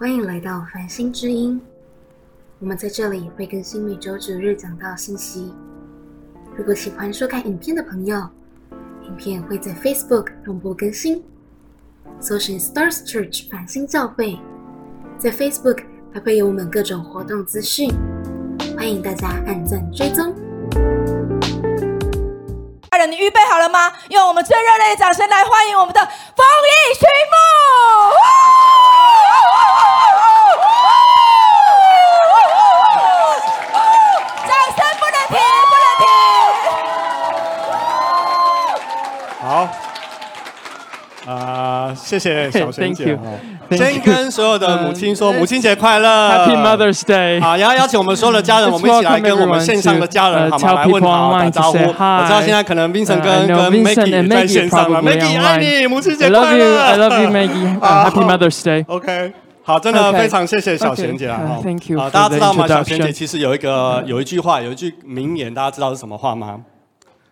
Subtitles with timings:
[0.00, 1.60] 欢迎来到繁星之音。
[2.60, 5.52] 我们在这里会更新每周九日讲到信息。
[6.56, 8.16] 如果喜欢收看影片的朋友，
[9.02, 11.24] 影片会在 Facebook 同步更新，
[12.20, 14.38] 搜寻 Stars Church 繁星教会，
[15.18, 15.82] 在 Facebook
[16.14, 17.90] 还会有我们各种活动资讯，
[18.76, 20.32] 欢迎大家按赞追踪。
[22.92, 23.92] 家人，你预备好了吗？
[24.10, 27.34] 用我们最热烈的掌声来欢迎我们的丰益曲目！
[34.46, 35.36] 掌声不能停，
[35.70, 36.06] 不能停！
[39.40, 39.48] 好，
[41.30, 43.18] 啊、谢谢 小贤姐。
[43.72, 46.08] 先跟所有的母亲说母亲节快乐。
[46.30, 47.38] Happy mother's day.
[47.38, 50.72] 好然后邀请我们所有的家人 我们一起来跟我们线上的家人好吗？
[50.74, 51.78] 来问好打招呼。
[51.78, 55.02] 我知道现在可能冰城跟跟 maggie 在线上了。
[55.02, 56.78] maggie 爱你母亲节快乐。
[56.80, 58.84] I love you Maggie！Happy mother's day.
[58.88, 62.08] Ok 好真的非常谢谢小贤姐啊好。
[62.08, 62.66] 大家知道吗？
[62.66, 66.60] 小贤姐其实有一个有一句话有一句名言大家知道是什么话吗？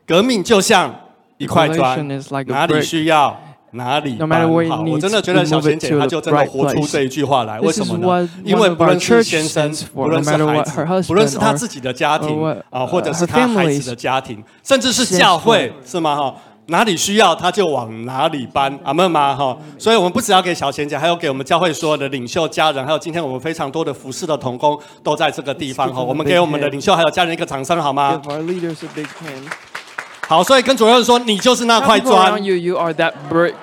[0.06, 0.94] 革命就像
[1.38, 2.06] 一块砖
[2.48, 3.34] 哪里需要
[3.72, 4.82] 哪里搬好。
[4.82, 7.60] 我真的觉得小贤姐她就真的活出这一句话来。
[7.60, 10.62] 为什么呢因为不论是先生不论是孩
[11.00, 16.16] 子不论是他自己的家庭啊，或者是他孩子的家庭，甚至是教会是吗？
[16.16, 16.34] 哈。
[16.68, 19.32] 哪里需要他就往哪里搬，阿门吗？
[19.36, 26.02] 哈，所以我们不只要给小贤姐，还有给我们教会所有的领袖、家人，还有今天我们非常多的服侍的童工都在这个地方哈。
[26.02, 28.20] 我们给我们的领袖还有家人一个掌声好吗？
[30.28, 32.42] 好所以跟主任说你就是那块砖。
[32.42, 33.54] you are that brick.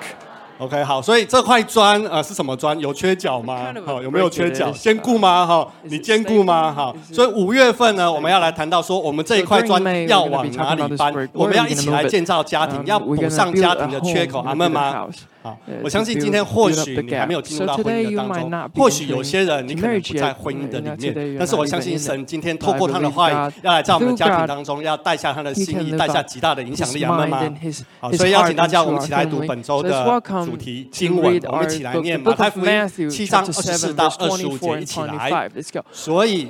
[0.58, 2.78] Ok 好所以这块砖啊是什么砖？
[2.78, 3.74] 有缺角吗？
[3.84, 4.70] 好有没有缺角？
[4.70, 5.44] 坚固吗？
[5.44, 6.72] 哈你坚固吗？
[6.72, 11.12] 好所以五月份呢我们要来谈到说我们这一块砖要往哪里搬？
[11.32, 15.06] 我们要一起来建造家庭要补上家庭的缺口好慢吗？
[15.82, 27.38] 我相信今天或许你还没有进入到婚姻的当中，或许有些人你可能不在婚姻的里面，但是我相信神今天透过他的话语，要来在我们的家庭当中，要带下他的心意，带下极大的影响力，阿吗？
[28.00, 35.50] 好，所以邀请大家，我们一起来读本周的主题经文，我们一起来念马太福音七章二十四到二十五节，一起来。
[35.92, 36.46] 所以，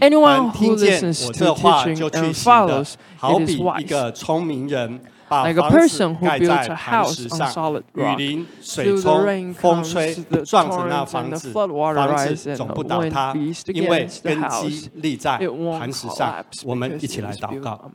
[0.55, 2.85] 听见我这话就去行的，
[3.17, 5.01] 好比一个聪明人。
[5.43, 10.15] 把房子盖在磐石上，雨淋、水冲、风吹，
[10.45, 13.34] 撞成那房子，房子总不倒塌，
[13.73, 15.39] 因为根基立在
[15.78, 16.34] 磐石上。
[16.65, 17.91] 我们一起来祷告，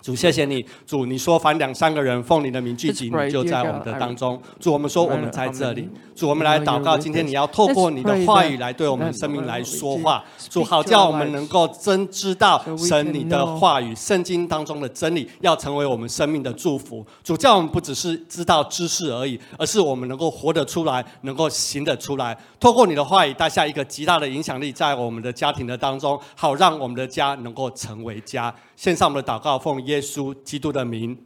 [0.00, 4.40] 主，谢谢你，主，你说反两三个人奉你的名聚集，你就在我们的当中。
[4.60, 16.83] 主，我们说我们在这里，主，我们来祷告，今天你要透过你的话语来对我们生命来说话，主，好叫我们能够真知道神你的话语，圣经当中的真理，要成为我们生命的祝福。
[17.22, 22.36] 主，叫我们不只是知道知识而已，而是我们能够活得出来，能够行得出来。
[22.60, 28.54] 透过你的话语，带下一个极大的影响力，在我们的家庭的当中，好让我们的家能够成为家。
[28.76, 31.16] 献上我们的祷告，奉耶稣基督的名。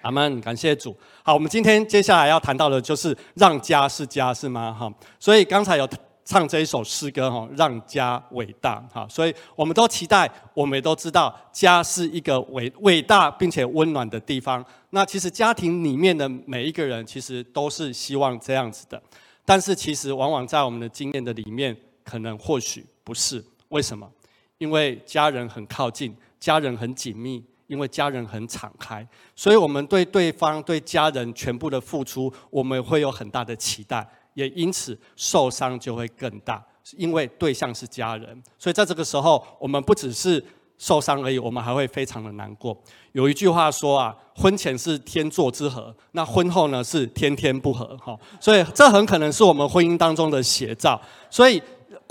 [0.00, 0.96] 阿门，感谢主。
[1.22, 4.76] 好，我们今天接下来要谈到的就是让家是家，是吗？
[4.76, 5.88] 哈，所以刚才有
[6.24, 14.64] 唱这一首诗歌哈，让家伟大哈，所以我们都期待，我们也都知道，家是一个伟伟大并且温暖的地方。
[14.90, 19.02] 那其实家庭里面的每一个人，其实都是希望这样子的，
[19.44, 23.44] 但是其实往往在我们的经验的里面，可能或许不是。
[23.68, 24.10] 为什么？
[24.58, 27.44] 因为家人很靠近，家人很紧密。
[27.68, 36.64] 因为家人很敞开，所以我们对对方、对家人全部的付出，我们会有很大的期待，也因此受伤就会更大。
[36.96, 40.44] 因为对象是家人，所以在这个时候，我们不只是
[40.76, 42.76] 受伤而已，我们还会非常的难过。
[43.12, 47.96] 有一句话说啊，婚前是天作之合，那婚后呢是天天不合。
[47.98, 51.00] 哈，所以这很可能是我们婚姻当中的写照。
[51.30, 51.62] 所以。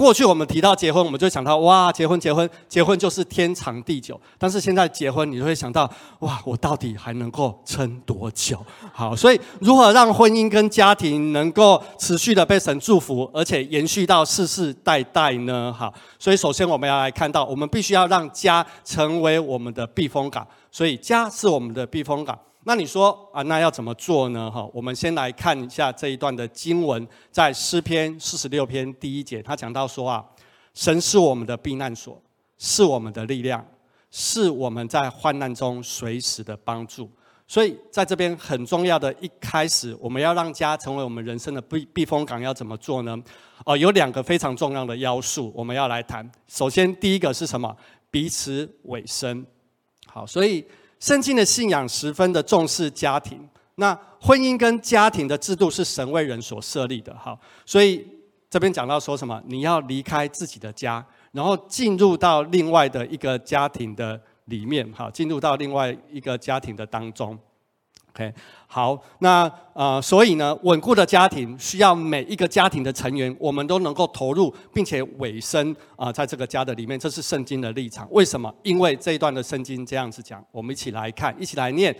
[0.01, 4.19] 过去我们提到结婚，我们就想到哇，结婚结婚结婚就是天长地久。
[4.39, 5.87] 但是现在结婚，你就会想到
[6.21, 8.65] 哇，我到底还能够撑多久？
[8.91, 15.71] 好，所以如何让婚姻跟家庭能够持续的被神祝福，而且延续到世世代代呢？
[15.71, 20.47] 好，所以首先我们要来看到，我们必须要让家成为我们的避风港。
[20.71, 22.35] 所以家是我们的避风港。
[22.63, 24.49] 那你说啊，那要怎么做呢？
[24.51, 30.23] 哈，我们先来看一下这一段的经文，在诗篇四十六篇第一节，他讲到说啊，
[30.75, 32.21] 神是我们的避难所，
[32.59, 33.65] 是我们的力量，
[34.11, 37.09] 是我们在患难中随时的帮助。
[37.47, 43.17] 所以在这边很重要的一开始，我们要让家成为我们人生的避避风港，要怎么做呢？
[43.65, 46.31] 哦，有两个非常重要的要素，我们要来谈。
[46.47, 47.75] 首先，第一个是什么？
[48.11, 49.43] 彼此委身。
[50.05, 50.63] 好，所以。
[51.01, 53.37] 圣经的信仰十分的重视家庭，
[53.75, 57.11] 那婚姻跟家庭的制度是神为人所设立的。
[57.15, 58.07] 哈，所以
[58.47, 59.41] 这边讲到说什么？
[59.47, 67.37] 你要离开自己的家，然后进入到另外的一个家庭的里面，哈，进入到另外一个家庭的当中。
[68.13, 68.33] OK，
[68.67, 78.05] 好，那呃，所以呢，稳固的家庭需要每一个家庭的成员，我们都能够投入，并且委身啊，在这个家的里面，这是圣经的立场。
[78.11, 78.53] 为什么？
[78.63, 81.95] 因为这一段的圣经这样子讲，我们一起来看，一起来念。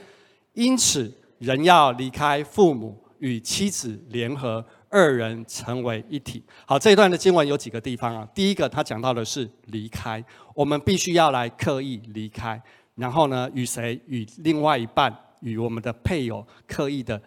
[0.54, 1.10] 因此，
[1.40, 6.44] 人要离开父母，与妻子联合，二人成为一体。
[6.66, 8.28] 好，这一段的经文有几个地方啊？
[8.36, 10.22] 第一个，他讲到的是离开，
[10.54, 12.62] 我们必须要来刻意离开，
[12.96, 13.98] 然后呢，与谁？
[14.08, 15.18] 与另外一半。
[15.42, 17.22] 与我们的配偶刻意的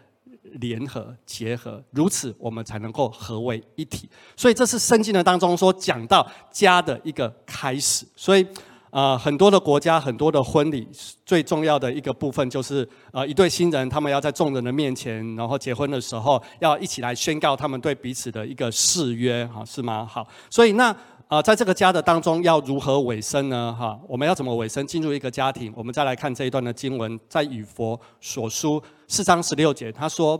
[0.54, 4.08] 联合结合，如此我们才能够合为一体。
[4.36, 8.06] 所以这是圣经的当中说讲到家的一个开始。
[8.14, 8.46] 所以，
[8.90, 10.88] 呃，很多的国家很多的婚礼
[11.26, 20.06] 最重要的一个部分就是，呃，一对新人他们要在众人的面前，然后结婚的时候要一起来宣告他们对彼此的一个誓约，哈，是吗？
[20.06, 20.94] 好，所以那。
[21.26, 23.74] 啊，在这个家的当中要如何委身呢？
[23.76, 25.72] 哈，我们要怎么委身进入一个家庭？
[25.74, 30.38] 我们再来看这一段的经文，在与佛所书四章十六节，他说：“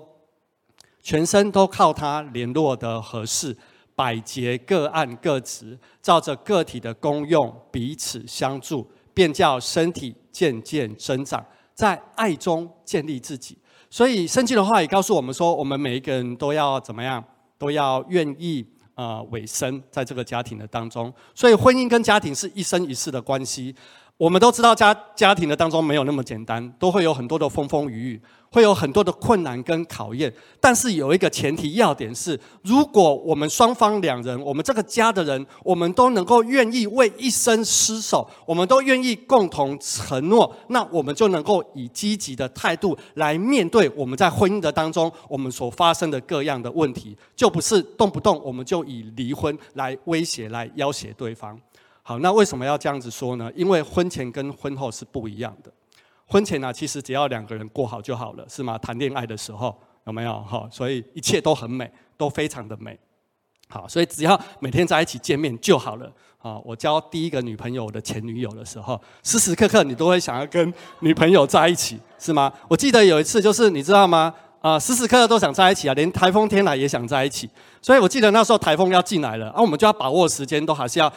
[1.02, 3.56] 全身都靠他联络的合适，
[3.96, 11.44] 百节各按各职，照着个体的功用彼此相助，便叫身体渐渐增长，
[11.74, 13.56] 在爱中建立自己。”
[13.88, 17.24] 所以圣经的话也告诉我们说，我们每一个人都要怎么样？
[17.56, 18.64] 都要愿意。
[18.94, 23.74] 啊，尾声在这个家庭的当中，所以婚姻跟家庭是一生一世的关系。
[24.16, 30.32] 我们都知道家家庭的当中没有那么简单，都会有很多的风风雨雨，会有很多的困难跟考验。
[30.60, 51.58] 但是有一个前提要点是，如果我们双方两人，我们这个家的人，我们都能够愿意为一生厮守，我们都愿意共同承诺，那我们就能够以积极的态度来面对我们在婚姻的当中我们所发生的各样的问题，就不是动不动我们就以离婚来威胁、来要挟对方。
[52.06, 53.50] 好，那为什么要这样子说呢？
[53.56, 55.72] 因为婚前跟婚后是不一样的。
[56.26, 58.76] 婚前呢，其实只要两个人过好就好了，是吗？
[58.76, 59.74] 谈恋爱的时候
[60.06, 60.38] 有没有？
[60.42, 62.98] 哈，所以一切都很美，都非常的美。
[63.70, 66.12] 好，所以只要每天在一起见面就好了。
[66.42, 70.70] 啊，我交第一个女朋友的前女友的时候，时时刻刻你都会想要跟
[71.00, 72.52] 女朋友在一起，是吗？
[72.68, 74.34] 我记得有一次就是你知道吗？
[74.60, 77.48] 啊，时时刻刻都想在一起啊，连台风天来也想在一起。
[77.80, 81.10] 所以我记得那时候台风要进来了，啊，我们就要把握时间，都还是要。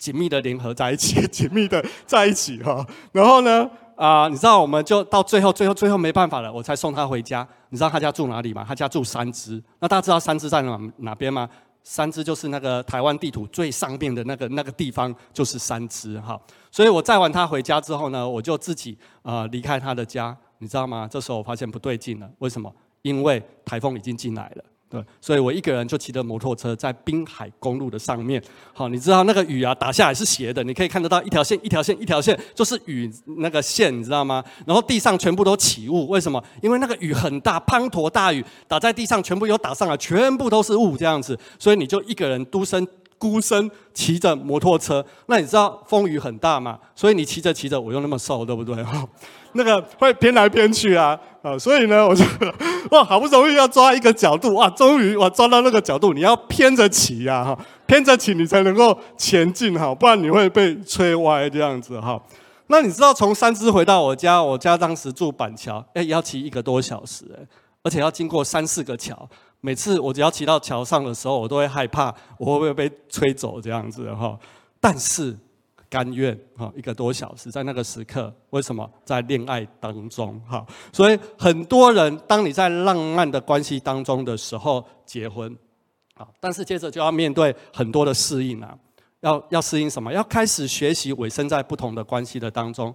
[0.00, 2.84] 紧密的联合在一起， 紧密的在一起哈。
[3.12, 7.46] 然后呢，啊，你知道，我们就到最后，最后，最后没办法了，我才送他回家。
[7.68, 8.64] 你知道他家住哪里吗？
[8.66, 9.62] 他家住三支。
[9.78, 11.48] 那大家知道三支在哪哪边吗？
[11.82, 16.40] 三支就是那个台湾地图最上面的那个那个地方，就是三支哈。
[16.70, 21.06] 所以我载完他回家之后呢，我就自己啊离开他的家，你知道吗？
[21.10, 22.74] 这时候我发现不对劲了，为什么？
[23.02, 24.64] 因为台风已经进来了。
[24.90, 28.42] 对，所以我一个人就骑着摩托车在滨海公路的上面。
[28.72, 33.08] 好，你知道那个雨啊打下来是斜的，你可以看得到一条线一条线一条线，就是雨
[33.38, 34.44] 那个线，你知道吗？
[34.66, 36.42] 然后地上全部都起雾，为什么？
[36.60, 41.38] 因为那个雨很大，滂沱大雨打在地上，全部又打上来，全部都是雾这样子。
[41.56, 42.84] 所以你就一个人独身
[43.20, 46.78] 孤身骑着摩托车，那你知道风雨很大嘛？
[46.96, 48.82] 所以你骑着骑着，我又那么瘦，对不对？
[48.82, 49.06] 哈
[49.52, 52.24] 那个会偏来偏去啊，啊，所以呢，我就
[52.92, 62.18] 哇，好不容易要抓一个角度，哇，终于我抓到那个角度，你要偏着骑呀，哈，偏着骑你才能够前进哈，不然你会被吹歪这样子哈。
[62.68, 67.44] 那你知道从三支回到我家，我家当时住板桥，哎，要骑一个多小时，哎，
[67.82, 69.28] 而且要经过三四个桥，
[69.60, 74.38] 每次我只要骑到桥上的时候，我都会害怕我会不会被吹走这样子哈，
[74.80, 75.36] 但是。
[75.92, 80.64] 甘愿哈一个多小时，在那个时刻，为什么在恋爱当中哈？
[80.92, 85.52] 所以很多人，当你在浪漫的关系当中的时候结婚，
[86.14, 88.72] 啊，但是接着就要面对很多的适应啊，
[89.22, 90.12] 要要适应什么？
[90.12, 92.94] 要开始学习委身在不同的关系的当中。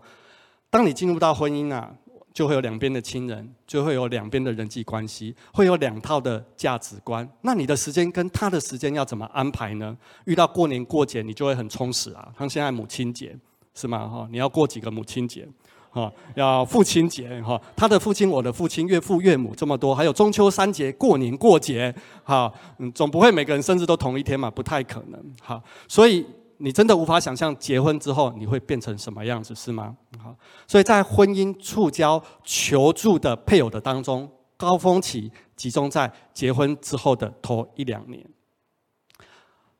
[0.70, 1.94] 当你进入到婚姻啊。
[2.36, 7.28] 就会有两边的亲人，就会有两边的人际关系，会有两套的价值观。
[7.44, 9.96] 那你的时间跟他的时间要怎么安排呢？
[10.26, 12.28] 遇到过年过节，你就会很充实啊。
[12.38, 13.34] 像现在母亲节
[13.74, 14.06] 是吗？
[14.06, 15.48] 哈，你要过几个母亲节？
[15.92, 24.52] 哈，要父亲节哈，他的父亲、我的父亲、岳父岳母这么多，还有中秋三节、过年过节，哈，嗯，总不会每个人生日都同一天嘛？
[24.52, 25.24] 不太可能。
[25.42, 26.26] 哈，所以。
[26.58, 29.96] 你真的无法想象结婚之后你会变成什么样子，是吗？
[30.18, 30.36] 好，
[30.68, 38.26] 所以在婚姻触礁求助的配偶的当中，高峰期集中在结婚之后的头一两年。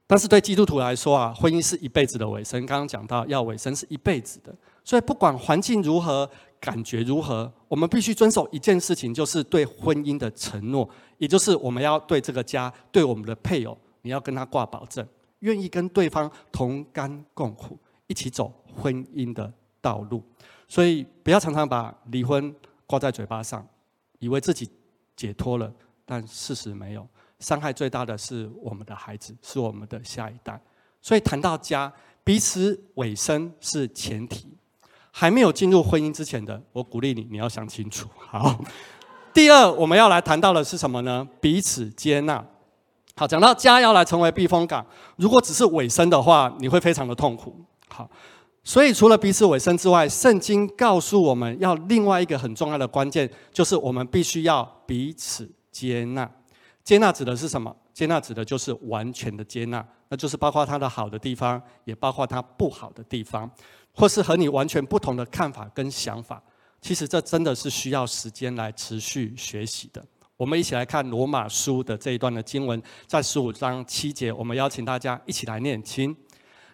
[0.08, 2.64] 但是对基督徒来说啊，婚姻是一辈子的尾声。
[2.66, 6.30] 刚刚讲到要尾声是一辈子的，所以不管环境如何，
[6.60, 13.76] 感觉如何，我们必须遵守一件事情，就是对婚姻的承诺，也就是我们要对这个家、对我们的配偶。
[14.04, 15.04] 你要跟他挂保证，
[15.46, 20.24] 愿意跟对方同甘共苦，一起走婚姻的道路。
[20.68, 22.54] 所以不要常常把离婚
[22.88, 23.66] 挂在嘴巴上，
[24.18, 24.68] 以为自己
[25.16, 25.72] 解脱了，
[26.04, 27.08] 但事实没有。
[27.40, 30.60] 伤害最大的是我们的孩子，是我们的下一代。
[31.00, 34.48] 所以谈到家，彼此委身是前提。
[35.12, 38.10] 还没有进入婚姻之前的，我鼓励你，你要想清楚。
[38.18, 38.60] 好，
[39.32, 41.26] 第二我们要来谈到的是什么呢？
[41.40, 42.44] 彼此接纳。
[43.18, 47.56] 好，讲到家要来成为避风港，如果只是尾声的话，你会非常的痛苦。
[47.88, 48.10] 好，
[48.62, 56.30] 所以除了彼此尾声之外，圣经告诉我们要另外一个很重要的关键，就是我们必须要彼此接纳。
[56.84, 57.74] 接纳指的是什么？
[57.94, 63.50] 接纳指的就是完全的接纳，那就是包括他的好的地方，也包括他不好的地方，
[63.94, 66.44] 或是和你完全不同的看法跟想法。
[66.82, 70.06] 其实这真的是需要时间来持续学习的。
[70.38, 76.14] 我们一起来看罗马书的这一段的经文，在十五章七节，我们邀请大家一起来念经。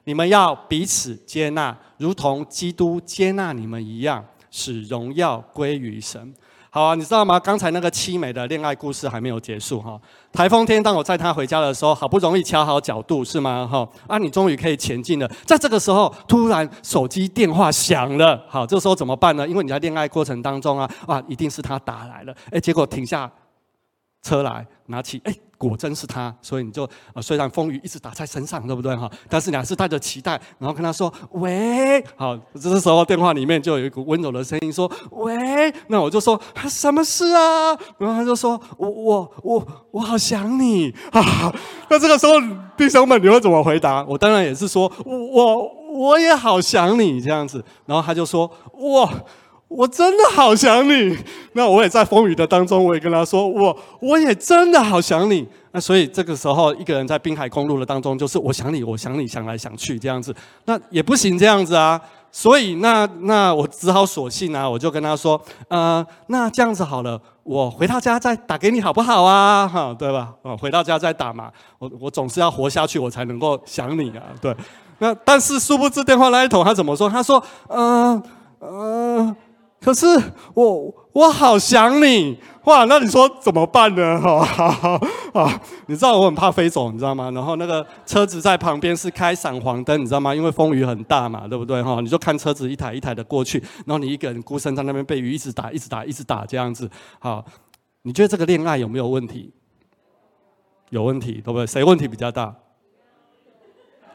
[0.06, 6.34] 你们要彼此接纳，如同基督接纳你们一样，使荣耀归于神。
[6.72, 7.40] 好啊，你知道吗？
[7.40, 10.00] 刚才那个凄美的恋爱故事还没有结束哈。
[10.32, 13.70] 台风天，当我载他回家的时候，好不容易调好角度，是吗？
[13.72, 15.32] 哈啊，你终于可以前进了。
[15.46, 18.44] 在这个时候，突然手机电话响了。
[18.48, 19.48] 好，这时候怎么办呢？
[19.48, 22.34] 因为你在恋爱过程当中啊，啊，一定是他打来了。
[22.50, 23.30] 哎，结果停下
[24.22, 25.34] 车来，拿起，哎。
[25.62, 29.08] 果真是他，所以你就呃，虽然风雨一直打在身上，对不对哈？
[29.30, 41.54] 但是你还是带着期待，然后跟他说：“喂，好。”这时候电话里面就有一股温柔的声音说：“喂。”那我就说：“什么事啊？”然后他就说：“我我我我好想你啊！”
[41.92, 42.34] 那这个时候
[42.76, 44.04] 弟兄们，你会怎么回答？
[44.06, 48.52] 我当然也是说：“我我也好想你这样子。”然后他就说
[48.82, 49.14] ：“哇。”
[49.74, 51.18] 我真的好想你，
[51.54, 55.48] 那我也在风雨的当中，我也跟他说，我我也真的好想你。
[55.72, 60.36] 那所以这个时候，一个人在滨海公路的当中，就是我想你，我想你，想来想去这样子，
[60.66, 62.00] 那也不行这样子啊。
[62.34, 69.66] 所以那那我只好索性啊，我就跟他说，呃，那这样子好了，我回到家再打给你好不好啊？
[69.66, 70.34] 哈，对吧？
[70.42, 71.50] 哦，回到家再打嘛，
[71.80, 74.24] 我我总是要活下去，我才能够想你啊。
[74.42, 74.54] 对，
[75.00, 77.10] 那但是殊不知电话那一头他怎么说？
[77.10, 78.22] 他说，嗯
[78.60, 79.34] 嗯。
[79.84, 80.06] 可是
[80.54, 82.86] 我我好想你哇！
[82.86, 84.22] 那你说怎么办呢？
[84.22, 85.00] 哈
[85.34, 85.62] 啊！
[85.88, 87.32] 你知道我很怕飞走，你知道吗？
[87.32, 90.36] 然后那个车子在旁边是开闪黄灯，你知道吗？
[90.36, 91.82] 因为风雨很大嘛，对不对？
[91.82, 92.00] 哈！
[92.00, 93.58] 你就看车子一台一台的过去，
[93.88, 96.88] 然后你一个人孤身在那边被雨一直打，一直打，一直打这样子。
[97.18, 97.44] 好，
[98.04, 99.52] 你觉得这个恋爱有没有问题？
[100.92, 101.66] 有问题，对不对？
[101.66, 102.54] 谁问题比较大？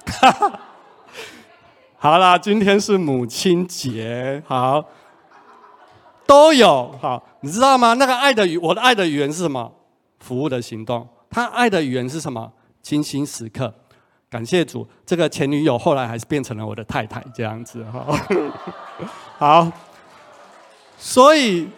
[1.98, 4.84] 好啦，今天是母亲节，好。
[6.26, 7.94] 都有好，你知道吗？
[7.94, 9.72] 那个爱的语，我的爱的语言是什么？
[10.18, 11.06] 服务的行动。
[11.30, 12.52] 他爱的语言是什么？
[12.82, 13.72] 精心时刻。
[14.28, 18.04] 感谢主，这个前女友后来还是变成了我的太太，这样子哈。
[19.38, 19.72] 好，
[20.98, 21.68] 所以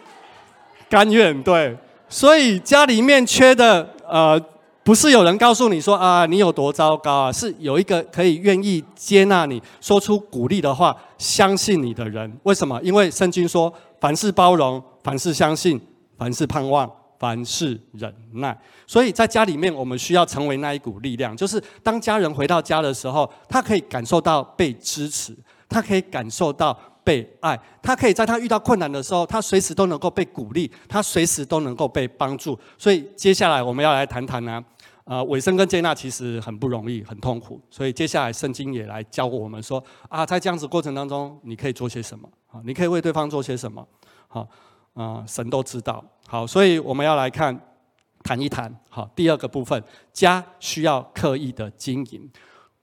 [0.89, 1.77] 甘愿对，
[2.07, 4.41] 所以家里面缺的呃。
[4.89, 7.31] 不是有人告诉你说啊，你有多糟糕啊？
[7.31, 12.35] 是有一个可以愿意接纳你、说出鼓励的话、相信你的人。
[12.41, 12.81] 为什么？
[12.81, 15.79] 因为圣经说，凡事包容，凡事相信，
[16.17, 18.59] 凡事盼望，凡事忍耐。
[18.87, 25.37] 所以在家里面，我们需要成为那一股力量，就是当家人回到家的时候，他可以感受到被支持，
[25.69, 26.75] 他可以感受到。
[27.01, 32.59] 被爱，他可以在他遇到困难的时候，他随时都能够被鼓励，他随时都能够被帮助。
[32.77, 34.63] 所以接下来我们要来谈谈呢，
[35.09, 37.59] 啊，尾声跟接纳其实很不容易，很痛苦。
[37.71, 42.29] 所以接下来圣经也来教我们说，啊，在这样子过程当中，你可以做些什么？
[42.51, 43.83] 啊，你可以为对方做些什么？
[44.27, 44.47] 好，
[44.93, 46.05] 啊，神都知道。
[46.27, 47.59] 好，所以我们要来看，
[48.21, 48.71] 谈一谈。
[48.87, 52.29] 好，第二个部分，家需要刻意的经营。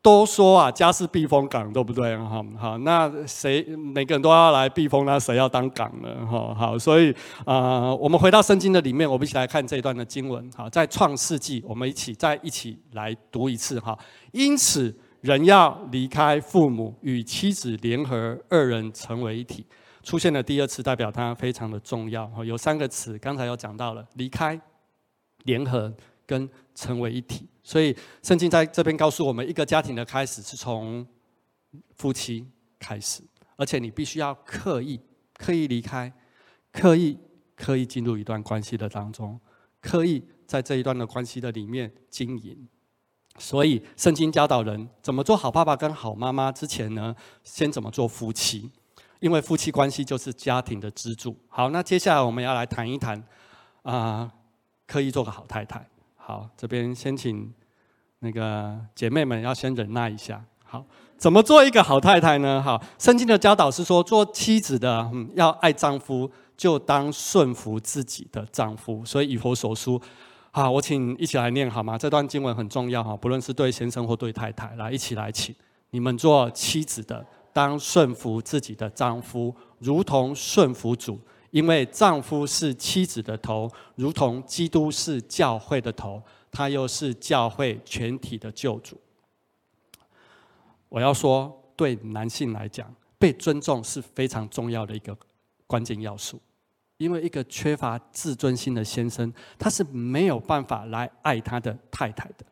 [0.06, 2.16] 都说啊，家是避风港，对不对？
[2.16, 6.24] 哈，好，那谁每个人都要来避风，那谁要当港呢？
[6.24, 7.12] 哈，好，所以
[7.44, 10.48] 啊，我们回到圣经的里面，我们一起来看这一段的经文。
[10.56, 13.80] 好，在创世纪，我们一起再一起来读一次。
[13.80, 13.98] 哈，
[14.30, 19.66] 因此人要离开父母，与妻子联合，二人成为一体。
[20.04, 22.28] 出现了第二次，代表它非常的重要。
[22.28, 24.60] 哈，有三个词，刚才有讲到了：离开、
[25.42, 25.92] 联合
[26.24, 27.48] 跟成为一体。
[27.66, 27.92] 所以，
[28.22, 31.04] 圣经在这边告诉我们，一个家庭的开始是从
[31.96, 32.46] 夫妻
[32.78, 33.24] 开始，
[33.56, 35.00] 而且你必须要刻意、
[35.36, 36.12] 刻意离开，
[36.70, 37.18] 刻意、
[37.56, 39.40] 刻意进入一段关系的当中，
[39.80, 42.68] 刻意在这一段的关系的里面经营。
[43.36, 48.70] 所以，圣经教导人怎么做好爸爸跟好妈妈之前呢，先怎么做夫妻，
[49.18, 51.36] 因为夫妻关系就是家庭的支柱。
[51.48, 53.20] 好，那接下来我们要来谈一谈，
[53.82, 54.32] 啊，
[54.86, 55.84] 刻意做个好太太。
[56.28, 57.54] 好，这边先请
[58.18, 60.44] 那个姐妹们要先忍耐一下。
[60.64, 60.84] 好，
[61.16, 62.60] 怎么做一个好太太呢？
[62.60, 69.04] 好，圣经的教导是说，做妻子的，嗯，要爱丈夫，就当顺服自己的丈夫。
[69.04, 70.02] 所以以佛所书，
[70.50, 71.96] 好，我请一起来念好吗？
[71.96, 75.54] 这段经文很重要哈，不论是对先生或对太太，来一起来请
[75.90, 81.20] 你们做妻子的，当顺服自己的丈夫，如同顺服主，
[81.56, 86.22] 因为丈夫是妻子的头，如同基督是教会的头，
[86.52, 89.00] 他又是教会全体的救主。
[90.90, 95.16] 我要说，对男性来讲，被尊重是非常重要的一个
[95.66, 96.38] 关键要素。
[96.98, 102.44] 因为一个缺乏自尊心的先生，他是没有办法来爱他的太太的，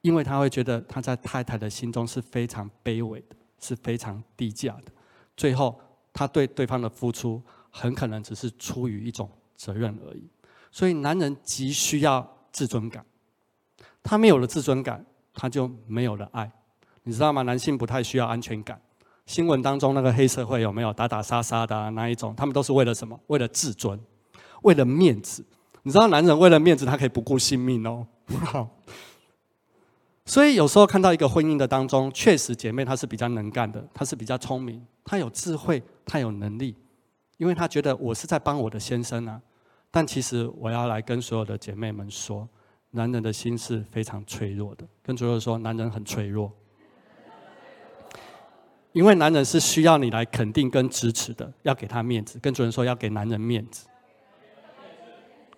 [0.00, 4.92] 因为他会觉得他在太太的心中是非常卑微的，是非常低价的。
[5.36, 5.76] 最后，
[6.12, 10.22] 他对对方的付出很可能只是出于一种责任而已。
[10.70, 13.04] 所以，男人急需要自尊感，
[14.02, 16.48] 他没有了自尊感，他就没有了爱。
[17.02, 17.42] 你知道吗？
[17.42, 18.80] 男性不太需要安全感。
[19.26, 22.34] 新闻当中那个黑社会有没有打打杀杀的那一种？
[22.36, 23.18] 他们都是为了什么？
[23.26, 23.98] 为了自尊，
[24.62, 25.44] 为了面子。
[25.82, 28.06] 你知道，男人为了面子，他可以不顾性命哦。
[30.24, 36.76] 所以有时候看到一个婚姻的当中，确实姐妹她是比较能干的，她是比较聪明，她有智慧，她有能力，
[37.42, 39.42] 因为他觉得我是在帮我的先生啊。
[39.90, 42.48] 但其实我要来跟所有的姐妹们说，
[42.92, 44.86] 男人的心是非常脆弱的。
[45.02, 46.52] 跟所有说，男人很脆弱。
[48.92, 52.38] 因为男人是需要你来肯定跟支持的，要给他面子。
[52.38, 53.88] 跟主人说要给男人面子。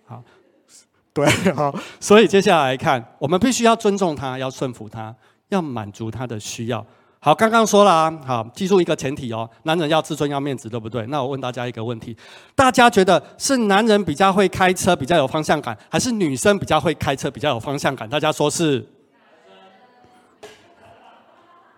[0.05, 0.23] 好，
[1.13, 1.71] 对，好。
[1.99, 5.15] 所以接下来看，我们必须要尊重他，要顺服他，
[5.49, 6.83] 要满足他的需要。
[7.25, 11.03] 好，刚刚说了啊，好，记住一个前提哦，男人要自尊要面子，对不对？
[11.07, 12.15] 那我问大家一个问题：
[12.53, 18.07] 大家觉得是男人比较会开车，比较有方向感，还是女生比较会开车，比较有方向感？
[18.07, 18.87] 大家说是？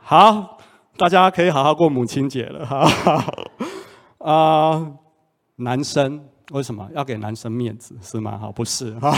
[0.02, 0.58] 好。
[0.98, 3.24] 大家可以好好过母亲节了哈，
[4.18, 4.88] 啊，
[5.56, 8.38] 男生为什么要给男生面子是吗？
[8.38, 9.12] 好，不是哈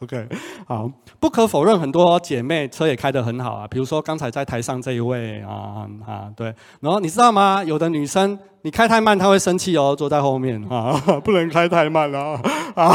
[0.00, 0.28] ，OK，
[0.66, 7.62] 好，不可否认，很多姐妹车也开得很好啊，比如说刚才在台上这一位啊啊，对，然后你知道吗？
[7.64, 10.92] 有的女生你开太慢，她会生气哦，坐在后面啊，
[11.24, 12.40] 不能开太慢了
[12.74, 12.94] 啊，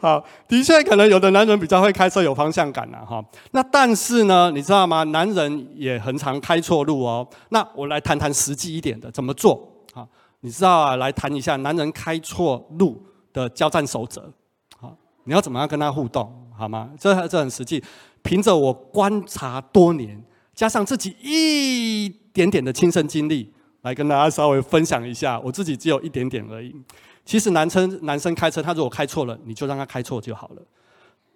[0.00, 5.02] 好，的确可能有的男人比较会开车，有方向感啊，哈，那但是呢，你知道吗？
[5.04, 10.06] 男人也很常开错路哦，那我来谈谈实际一点的怎么做啊？
[10.40, 10.96] 你知道啊？
[10.96, 14.30] 来谈一下男人开错路的交战守则。
[15.26, 16.90] 你要怎么样跟他互动，好吗？
[16.98, 17.82] 这这很实际。
[18.22, 20.20] 凭着我观察多年，
[20.54, 25.38] 加上自己一点点的亲身经历，来跟大家稍微分享一下。
[25.40, 26.74] 我自己只有一点点而已。
[27.24, 30.62] 其实男生男生开车，他如果开错了，你就让他开错就好了。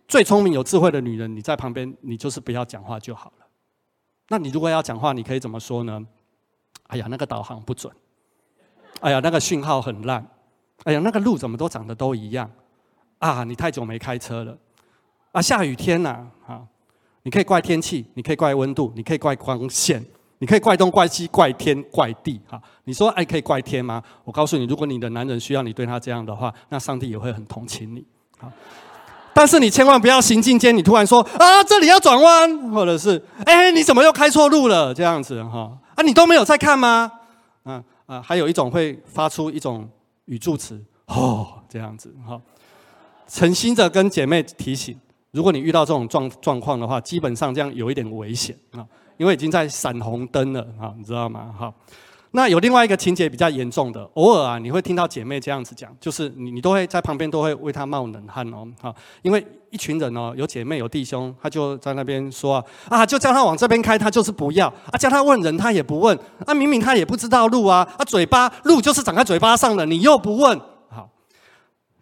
[0.09, 3.46] 最聪明有智慧的女人，你在旁边，你就是不要讲话就好了。
[4.29, 6.05] 那你如果要讲话，你可以怎么说呢？
[6.88, 7.92] 哎呀，那个导航不准。
[9.00, 10.26] 哎呀，那个讯号很烂。
[10.85, 12.50] 哎呀，那个路怎么都长得都一样。
[13.20, 14.56] 啊，你太久没开车了，
[15.33, 16.62] 啊，下雨天呐，啊，
[17.22, 20.02] 你可以怪天气，你可以怪温度，你可以怪光线，
[20.38, 24.02] 你可以怪东怪西怪天怪地，哈，你说哎可以怪天吗？
[24.24, 28.02] 我告诉你，如果你的男人需要你对他这样的话，那上帝也会很同情你，
[28.38, 28.50] 好，
[29.35, 37.12] 但是你千万不要行进间你突然说啊这里要转弯，或者是哎你怎么又开错路了这样子哈，啊你都没有在看吗？
[37.64, 39.87] 啊啊，还有一种会发出一种
[40.24, 42.40] 语助词哦这样子哈。
[43.31, 44.99] 诚心的跟姐妹提醒，
[45.31, 48.85] 如果你遇到这种状状况的话，基本上这样有一点危险啊，
[49.16, 51.55] 因为已经在闪红灯了啊，你知道吗？
[51.57, 51.73] 好，
[52.33, 70.61] 那有另外一个情节比较严重的，偶尔啊，你会听到姐妹这样子讲，就是你你都会在旁边都会为她冒冷汗哦，好，因为一群人哦，有姐妹有弟兄，他就在那边说啊，就叫他往这边开，他就是不要啊，叫他问人他也不问啊，明明他也不知道路啊，啊，嘴巴路就是长在嘴巴上的，你又不问。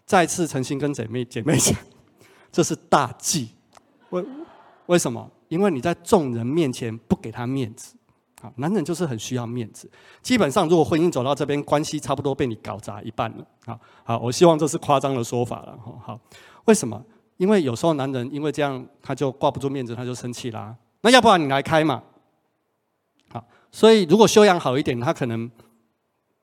[0.09, 1.77] 再次诚心跟姐妹姐妹讲，
[2.51, 3.51] 这是大忌。
[4.09, 4.25] 为
[4.87, 5.31] 为什么？
[5.49, 7.95] 因为你在众人面前不给他面子。
[8.41, 9.91] 好，男人就是很需要面子。
[10.23, 13.47] 基本上，如果婚姻走到这边，关系差不多被你搞砸一半了。
[13.67, 15.79] 好，好，我希望这是夸张的说法了。
[16.03, 16.19] 好，
[16.65, 17.05] 为什么？
[17.37, 20.75] 因为有时候男人因为这样，他就挂不住面子，他就生气啦。
[21.03, 22.03] 那要不然你来开嘛？
[23.31, 25.51] 好，所以如果修养好一点，他可能。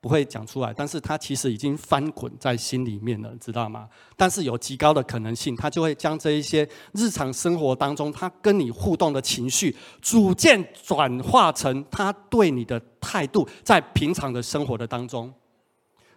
[0.06, 3.88] 不会讲出来，但是他其实已经翻滚在心里面了，知道吗？
[4.16, 15.34] 但是有极高的可能性，他就会将这一些日常生活当中他跟你互动的情绪，逐渐转化成他对你的态度，在平常的生活的当中。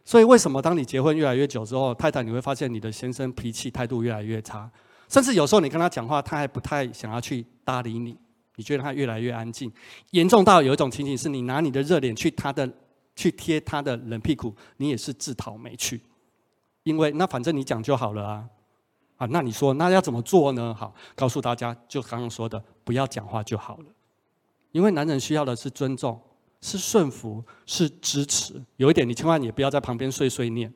[0.06, 4.70] 所以，为什么当你结婚越来越久之后，太太你会发现你的先生脾气态度越来越差？
[5.08, 8.16] 甚至有时候你跟他讲话，他还不太想要去搭理你，
[8.58, 9.72] 你觉得他越来越安静，
[10.12, 12.72] 严重到有一种情形是你拿你的热脸去他的
[13.20, 16.00] 去贴他的冷屁股，你也是自讨没趣，
[16.84, 18.50] 因为那反正你讲就好了啊，
[19.18, 20.74] 啊，那你说那要怎么做呢？
[20.74, 23.86] 好，告诉大家，就刚刚说的，不要讲话就好了，
[24.72, 26.18] 因为男人需要的是尊重，
[26.62, 28.64] 是顺服，是支持。
[28.78, 30.74] 有一点，你千万也不要在旁边碎碎念。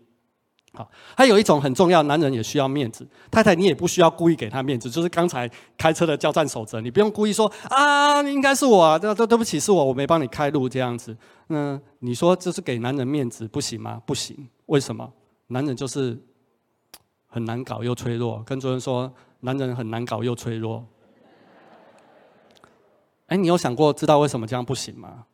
[0.75, 3.07] 好，还有一种很重要，男人也需要面子。
[3.29, 11.15] 太太，你也不需要故意给他面子，就是刚才开车的交战守则，你不用故意说啊，应该是我，啊，对对对不起，是我，我没帮你开路这样子。
[11.47, 14.01] 那你说这是给男人面子不行吗？
[14.03, 15.13] 不行，为什么？
[15.47, 16.19] 男人就是
[17.27, 18.41] 很难搞又脆弱。
[18.43, 20.83] 跟主任说，男人很难搞又脆弱。
[23.27, 25.25] 哎，你有想过知道为什么这样不行吗？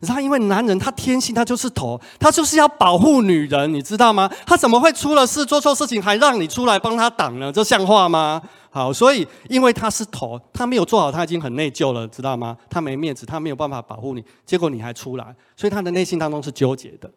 [0.00, 4.30] 你知道，因为男人他天性他就是头，他就是要保护女人，你知道吗？
[4.46, 7.52] 他怎么会出了事做错事情还让你出来帮他挡呢？
[7.52, 8.42] 这像话吗？
[8.70, 12.56] 好，所以因为他是头，他没有做好，他已经很内疚了，知道吗？
[12.70, 17.10] 他没面子，他没有办法保护你，结果你还出来，所以他的内心当中是纠结的，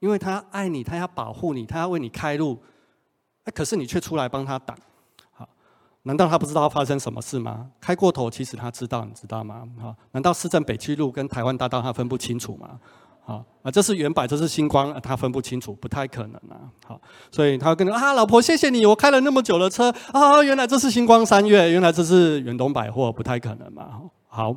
[0.00, 2.60] 因为他爱你，他要保护你，他要为你开路，
[3.44, 4.76] 哎，可是你却出来帮他挡。
[6.04, 7.68] 难道他不知道发生什么事吗？
[7.80, 9.62] 开过头，其实他知道，你知道吗？
[9.78, 12.80] 哈，难道市政北区路跟台湾大道他分不清楚吗？
[13.22, 16.56] 好啊，这是原版，这是星光，他分不清楚，不太可能啊。
[16.86, 24.00] 好，所以他跟你啊，老婆，谢谢你，我开了那么久的车啊，原来这是星光三月，原来这是远东百货，不太可能嘛。
[24.26, 24.56] 好，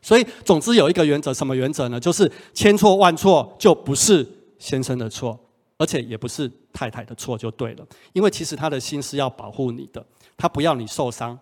[0.00, 2.00] 所以总之有一个原则，什么原则呢？
[2.00, 4.26] 就是千错万错就不是
[4.58, 5.38] 先生的错，
[5.76, 7.86] 而且也不是太太的错，就对了。
[8.14, 10.04] 因为其实他的心是要保护你的。
[10.36, 11.38] 他不要你受伤。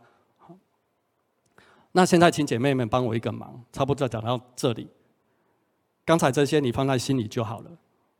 [1.92, 4.88] 那现在，请姐妹们帮我一个忙，差不多讲到这里。
[6.04, 7.70] 刚才这些你放在心里就好了。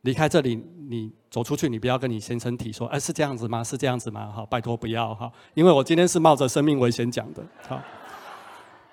[0.01, 0.55] 离开这里，
[0.89, 3.63] 你走出去，你不要跟你先生提说：“哎，是这样子吗？
[3.63, 7.41] 是这样子吗？”好，拜托不要哈，因为我今天是冒着生命危险讲的。
[7.67, 7.81] 好，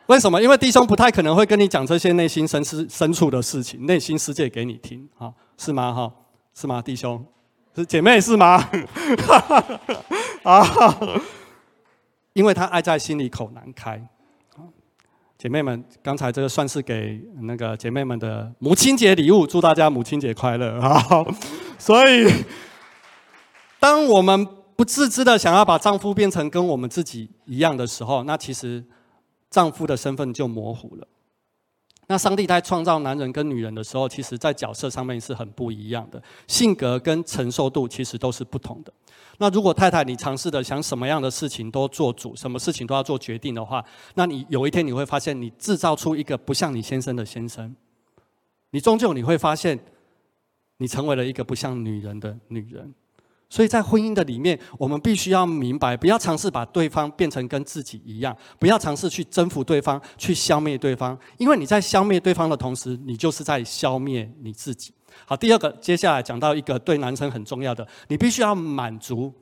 [0.07, 0.40] 为什么？
[0.40, 5.09] 因为弟兄不太可能会跟你讲这些内心深思深处的事情，内心世界给你听。
[5.16, 5.93] 好，是吗？
[5.93, 6.12] 哈，
[6.55, 6.81] 是吗？
[6.81, 7.23] 弟兄，
[7.75, 8.64] 是姐妹是吗？
[10.45, 10.64] 啊，
[12.33, 14.07] 因为他爱在心里口难开。
[15.37, 21.03] 姐妹们，刚才这个算是给那个姐妹们的母亲节礼物，祝大家母亲节快乐啊！
[21.79, 22.31] 所以，
[23.79, 28.85] 当我们不自知的想要把丈夫变成跟我们自己一样的时候，那其实
[29.49, 31.09] 丈夫的身份就模糊了。
[32.11, 38.92] 那上帝在创造男人跟女人的时候，其实在角色上面是很不一样的，性格跟承受度其实都是不同的。
[39.38, 47.77] 那如果太太你尝试的想什么样的事情都做主，什么事情都要做决定的话，那你有一天你会发现，你制造出一个不像你先生的先生，
[48.70, 49.79] 你终究你会发现，
[50.79, 52.92] 你成为了一个不像女人的女人。
[53.50, 64.94] 所以在婚姻的里面，我们必须要明白，不要尝试把对方变成跟自己一样，不要尝试去征服对方，去消灭对方，因为你在消灭对方的同时，你就是在消灭你自己。
[65.26, 69.34] 好，第二个，接下来讲到一个对男生很重要的，你必须要满足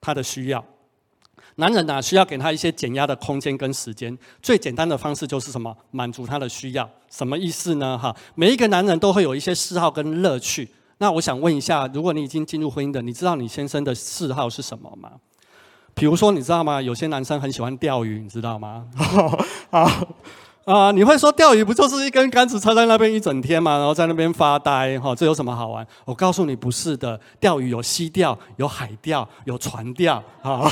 [0.00, 0.64] 他的需要。
[1.56, 4.16] 男人呢，需要给他一些减压的空间跟时间。
[4.42, 5.76] 最简单的方式就是什么？
[5.90, 6.90] 满足他的需要。
[7.10, 7.98] 什么意思呢？
[7.98, 10.68] 哈，每一个男人都会有一些嗜好跟乐趣。
[10.98, 15.12] 那我想问一下，如果你已经进入婚姻的，你知道你先生的嗜好是什么吗？
[15.94, 16.80] 比如说，你知道吗？
[16.82, 18.86] 有些男生很喜欢钓鱼，你知道吗？
[19.70, 20.08] 好。
[20.64, 23.76] 啊，你会说钓鱼不就是一根杆子插在那边一整天吗？
[23.76, 25.86] 然后在那边发呆，哈，这有什么好玩？
[26.06, 30.66] 我告诉你，不是的，钓鱼有溪钓、有海钓、有船钓，啊，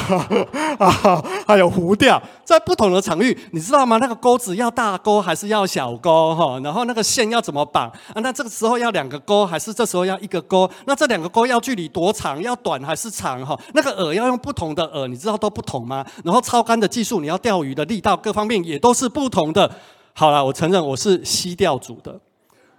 [1.46, 3.98] 还有湖钓，在不同的场域，你知道吗？
[3.98, 6.34] 那个钩子要大钩还是要小钩？
[6.34, 7.88] 哈，然后那个线要怎么绑？
[7.88, 10.66] 啊，那这个时候要两个钩还是这时候要一个钩？
[10.86, 12.40] 那这两个钩要距离多长？
[12.40, 13.44] 要短还是长？
[13.44, 16.02] 哈，那个饵要用不同的饵，你知道都不同吗？
[16.24, 19.70] 然后超竿的技术，你要钓鱼的力道各方面也都是不同的。
[20.14, 22.20] 好了，我承认我是西钓组的，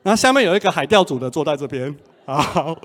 [0.04, 1.94] 那下面有一个海钓组的坐在这边。
[2.26, 2.76] 好，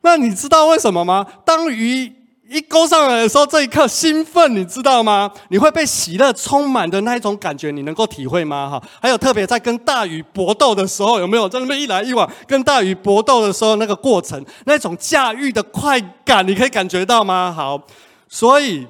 [0.00, 1.26] 那你知道为什么吗？
[1.44, 2.10] 当鱼
[2.48, 5.30] 一勾上来的时候，这一刻兴奋，你知道吗？
[5.50, 8.70] 你会被喜乐充满的那一种感觉，你能够体会吗？
[8.70, 17.52] 哈，还有特别在跟大鱼搏斗的时候，有没有在那边一来一往跟大鱼搏斗的时候那个过程，那种驾驭的快感，你可以感觉到吗？
[17.54, 17.80] 好，
[18.28, 18.86] 所以。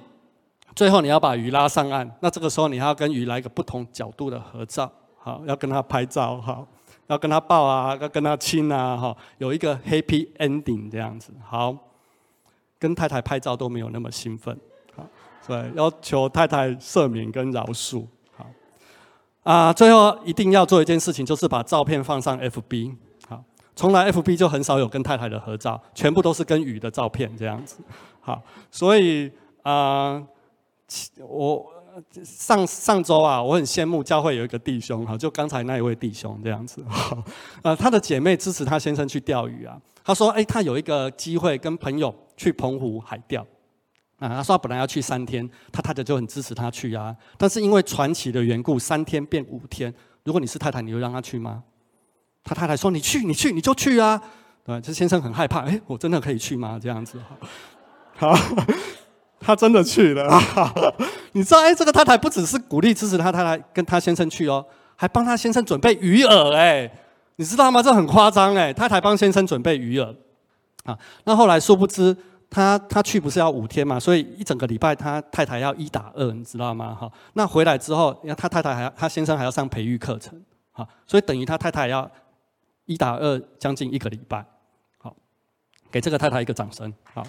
[0.77, 6.69] 最后你要把鱼拉上岸，那这个时候你还要跟鱼来一个不同角度的合照，好，要跟他拍照，好，
[7.07, 11.75] 要跟他抱啊，要跟他亲啊，哈，有一个 happy ending 这样子，好，
[12.79, 14.55] 跟太太拍照都没有那么兴奋，
[14.95, 15.03] 好，
[15.47, 18.45] 对，要求太太赦免跟饶恕，好，
[19.45, 22.95] 啊，最后一定要做一件事情，就是把照片放上 FB，
[23.27, 23.43] 好，
[23.75, 27.79] 从来 FB 就很少有跟太太的合照，全部都是跟鱼的照片这样子，
[28.21, 29.33] 好，所以。
[29.63, 30.23] 啊、
[31.19, 31.73] 我
[32.25, 36.85] 上上周啊，我很羡慕教会有一个弟兄哈，就刚才那一位弟兄这样子，
[37.63, 39.81] 呃，他的姐妹支持他先生去钓鱼啊。
[40.05, 43.45] 他说，哎，他有一个机会跟朋友去澎湖海钓。
[44.19, 47.15] 啊，他说他本来要去三天，他太太就很支持他去啊。
[47.37, 49.93] 但是因为传奇的缘故，三天变五天。
[50.25, 51.63] 如果你是太太，你会让他去吗？
[52.43, 54.21] 他太太说：“你去，你去，你就去啊。”
[54.65, 56.79] 对，这先生很害怕，哎，我真的可以去吗？
[56.81, 57.21] 这样子，
[58.17, 58.33] 好，
[59.41, 60.41] 他真的去了。
[61.33, 64.65] 你知道，哎，这个太太不只是鼓励支持他太太跟他先生去哦，
[64.97, 66.91] 还帮他先生准备鱼饵，哎，
[67.37, 67.83] 你知道吗？
[67.83, 70.15] 这很夸张，哎，太太帮先生准备鱼饵，
[70.85, 72.17] 啊，那后来殊不知。
[72.49, 76.95] 他他去不是要五天嘛，所以一整个礼拜他太太要一打二，你知道吗？
[76.95, 82.09] 哈，那回来之后，他太太还要他先生还要上培育课程，好，所以等于他太太要
[82.85, 84.47] 一打二将近一个礼拜，
[84.99, 85.13] 好，
[85.91, 87.27] 给这个太太一个掌声，好。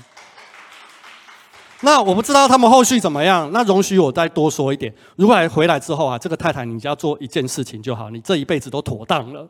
[1.81, 4.93] 那我不知道他们后续怎么样，那容许我再多说一点。
[5.15, 9.47] 如果回来之后啊，这个太太你只要做一件事情就好，你这一辈子都妥当了。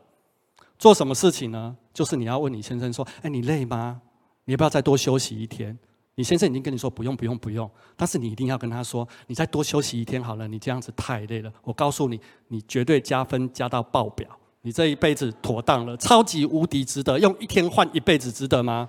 [0.78, 1.74] 做什么事情呢？
[1.92, 4.00] 就是你要问你先生说：“哎，你累吗？”
[4.44, 5.76] 你要不要再多休息一天？
[6.14, 10.46] 你先生已经跟你说不用不用不用，但是你一定要跟他说，你再多休息一天好了。
[10.46, 14.28] 你这样子太累了，我告诉你，你绝对加分加到爆表。
[14.62, 18.88] 你这一辈子妥当了，超级无敌值得，用一天换一辈子值得吗？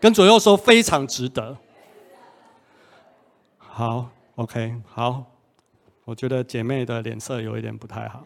[0.00, 1.56] 跟左右说非常值得。
[3.78, 5.24] 好，OK，好，
[6.04, 8.24] 我觉得姐妹的脸色有一点不太好。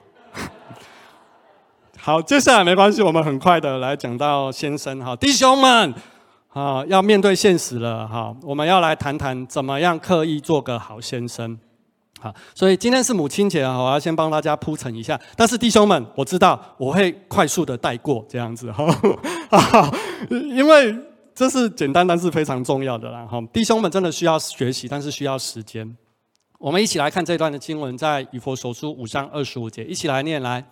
[1.99, 5.93] 好，接下来没关系，我们很快的来讲到先生哈，弟兄们。
[6.55, 8.35] 啊，要面对现实了哈！
[8.43, 11.59] 我们要来谈谈怎么样刻意做个好先生。
[12.19, 15.21] 好，所以今天是母亲节，我要先帮大家铺陈一下。
[15.37, 18.87] 但是弟兄们，我知道我会快速的带过这样子哈，
[20.31, 20.97] 因为
[21.35, 23.41] 这是简单但是非常重要的啦哈。
[23.53, 25.97] 弟兄们真的需要学习，但是需要时间。
[26.59, 30.65] 我们一起来看这段的经文，在以佛所书五章二十五节，一起来念来。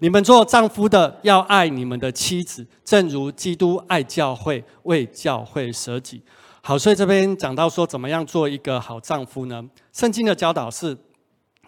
[0.00, 6.22] 你们做丈夫的要爱你们的妻子，正如基督爱教会，为教会舍己。
[6.62, 9.62] 好，所以这边讲到说，怎么样做一个好丈夫呢？
[9.92, 10.96] 圣经的教导是，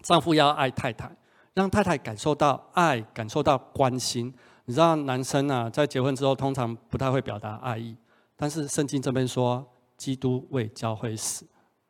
[0.00, 1.14] 丈夫要爱太太，
[1.52, 4.32] 让太太感受到爱，感受到关心。
[4.64, 7.94] 你知道，男生啊，在结婚之后通常不太会表达爱意，
[8.36, 11.46] 但是圣经这边说，基督为教会死。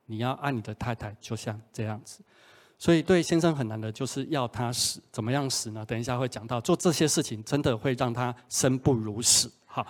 [0.09, 2.21] 你要爱你的太太，就像这样子，
[2.79, 5.85] 所以对先生很难的，就是要他死，怎么样死呢？
[5.85, 9.51] 等一下会讲到，做这些事情真的会让他生不如死。
[9.65, 9.85] 好，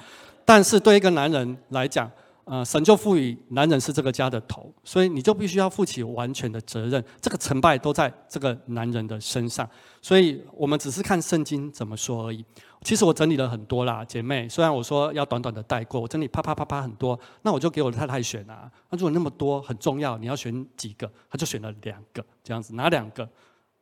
[0.46, 2.10] 但是对一个男人来讲，
[2.44, 9.68] 呃，神就赋予男人是这个家的头，所以你就必须要负起完全的责任，这个成败都在这个男人的身上。
[10.00, 12.42] 所以我们只是看圣经怎么说而已。
[12.86, 14.48] 其实我整理了很多啦，姐妹。
[14.48, 18.70] 虽然我说要短短的带过，我整理啪啪啪啪很多，那我就给我的太太选啊。
[18.90, 21.10] 那如果那么多很重要，你要选几个？
[21.28, 23.28] 她就选了两个，这样子哪两个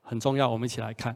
[0.01, 0.49] 很重要？
[0.49, 1.15] 我们一起来看，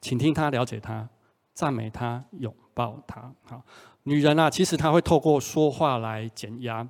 [0.00, 1.06] 请听她，了解她，
[1.52, 3.30] 赞美她，拥抱她。
[3.44, 3.62] 好，
[4.04, 6.88] 女人啊，其实她会透过说话来减压。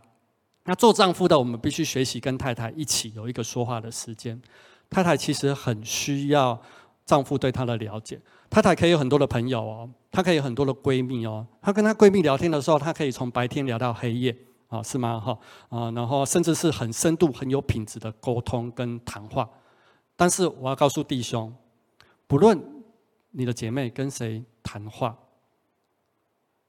[0.67, 4.41] 那做丈夫的，我们必须学习跟太太一起有一个说话的时间。
[4.89, 6.63] 太太其实很需要
[7.05, 8.21] 丈夫对她的了解。
[8.53, 9.91] 太太可以有很多的朋友哦。
[10.11, 14.37] 她可以有很多的闺蜜哦，她跟她闺蜜聊天的时候，她可以从白天聊到黑夜，
[14.69, 15.19] 啊，是吗？
[15.19, 15.39] 哈，
[15.71, 19.49] 啊，然后甚至是很深度、很有品质的沟通跟谈话。
[20.15, 21.51] 但是我要告诉弟兄，
[22.27, 22.63] 不论
[23.31, 25.17] 你的姐妹跟谁谈话，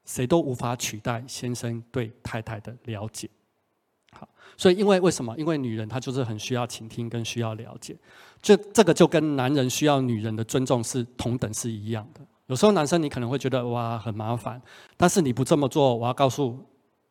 [0.05, 3.29] 谁都无法取代先生对太太的了解。
[4.17, 5.35] 好，所以因为为什么？
[5.37, 7.95] 因为女人她就是很需要倾听跟需要了解，
[8.41, 12.21] 这这个就跟男人需要女人的尊重是同等是一样的。
[12.47, 14.61] 有时候男生你可能会觉得哇很麻烦，
[14.97, 16.59] 但是你不这么做，我要告诉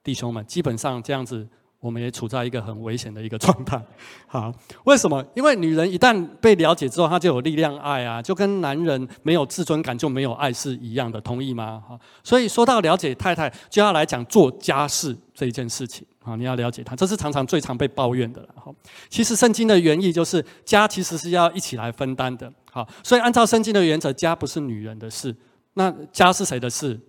[0.04, 1.48] 弟兄们，基本上这样子，
[1.80, 3.82] 我们也处在一个很危险的一个状态。
[4.28, 4.52] 好，
[4.84, 5.24] 为什么？
[5.34, 11.82] 因为女人一旦被了解之后，她就有力量爱啊，就跟男人没有自尊感就没有爱是一样的，同意吗？
[11.88, 16.06] 好，所以说到了解太太，就要来讲做家事这一件事情。
[16.24, 18.48] 好，你要了解他，这是常常最常被抱怨的了。
[18.54, 18.72] 好，
[19.08, 22.50] 其实圣经的原意就是家其实是要一起来分担的。
[22.70, 25.34] 好，所以按照圣经的原则，家不是女人的事，
[25.74, 27.00] 那家是谁的事？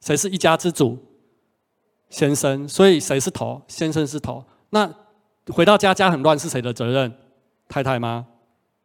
[0.00, 0.98] 谁是一家之主？
[2.08, 2.66] 先生。
[2.66, 3.60] 所以谁是头？
[3.68, 4.42] 先生是头。
[4.70, 4.90] 那
[5.48, 7.12] 回到家，家很乱，是谁的责任？
[7.68, 8.26] 太太吗？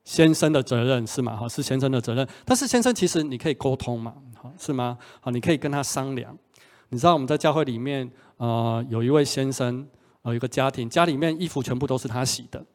[0.04, 1.38] 先生的责任是吗？
[1.38, 2.28] 好，是先生的责任。
[2.44, 4.14] 但是先生其实你可以沟通嘛？
[4.36, 4.98] 好，是吗？
[5.22, 6.38] 好，你可以跟他商量。
[6.90, 8.12] 你知道我们在教会里面。
[8.42, 9.88] 呃，有一位先生，
[10.24, 12.66] 呃，一个家庭，家里面衣服全部都是他洗的，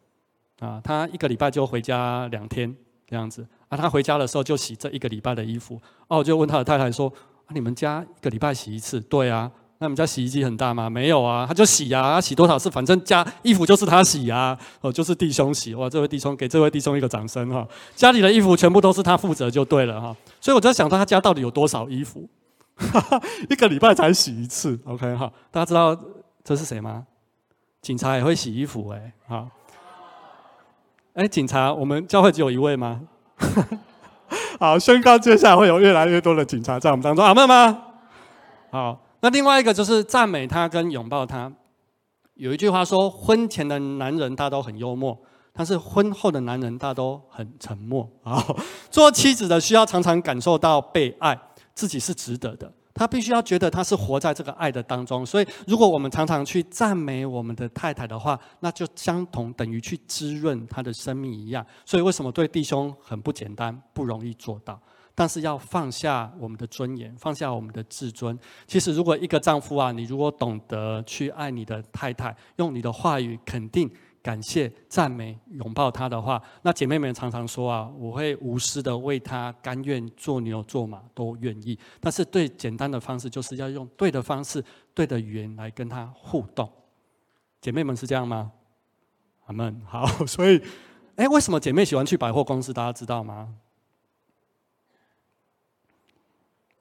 [0.60, 2.72] 啊，他一个礼拜就回家两天
[3.04, 7.12] 这样子，啊，他回家的时候就洗这一个礼拜的衣服，哦，就问他的太太说，
[7.46, 9.00] 啊，你们家一个礼拜洗一次？
[9.00, 10.88] 对啊，那你们家洗衣机很大吗？
[10.88, 15.74] 没有啊，他就洗啊，洗多少次，反正家衣服就是他洗啊，哦，就是弟兄洗。
[15.74, 20.16] 哇，这位弟兄给这位弟兄一个掌声哈，家里的衣服全部都是他负责就对了哈。
[20.40, 22.28] 所以我在想，他家到底有多少衣服？
[22.76, 25.32] 哈 哈一个礼拜才洗一次，OK 哈？
[25.50, 25.96] 大家知道
[26.44, 27.06] 这是谁吗？
[27.80, 29.48] 警察也会洗衣服哎，好。
[31.14, 33.00] 哎，警察，我们教会只有一位吗？
[34.60, 37.82] 好，宣告接下来会有越来越多的警察在我们当中，阿妹吗？
[38.70, 39.00] 好。
[39.20, 41.50] 那另外一个就是赞美他跟拥抱他。
[42.34, 45.18] 有一句话说，婚前的男人大都很幽默，
[45.54, 48.44] 但是婚后的男人大都很沉默啊。
[48.90, 51.36] 做妻子的需要常常感受到被爱，
[51.76, 52.72] 自己是值得的。
[52.92, 55.24] 他必须要觉得他是活在这个爱的当中。
[55.24, 61.64] 所以，如果我们常常去赞美我们的太太的话，那就相同等于去滋润他的生命一样。
[61.84, 64.80] 所以，为什么对弟兄很不简单，不容易做到？
[65.14, 68.38] 但是要放下我们的尊严，放下我们的自尊。
[68.66, 73.90] 其实，如果一个丈夫啊，你如果懂得去爱你的太太，用你的话语肯定、
[74.26, 81.78] 感谢、赞美、拥抱她的话，那姐妹们常常说啊，我会无私的为她，甘愿做牛做马都愿意。
[82.00, 84.60] 但是，最简单的方式就是要用对的方式、
[84.92, 86.68] 对的语言来跟她互动。
[87.60, 88.50] 姐妹们是这样吗？
[89.44, 89.80] 阿门。
[89.86, 90.60] 好，所以，
[91.14, 92.72] 哎，为什么姐妹喜欢去百货公司？
[92.72, 93.54] 大家知道吗？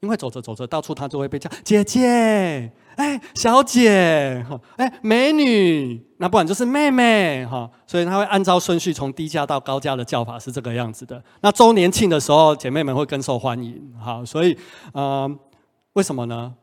[0.01, 11.21] 因为走着走着，到处他就会被叫姐姐，哎，小姐，哈，哎，美女，那不然就是妹妹，哈，所以他会按照顺序从低价到高价的叫法是这个样子的。
[11.41, 14.57] 那周年庆的时候，姐妹们会更受欢迎，好，所以，
[14.93, 15.39] 嗯，
[15.93, 16.53] 为什么呢？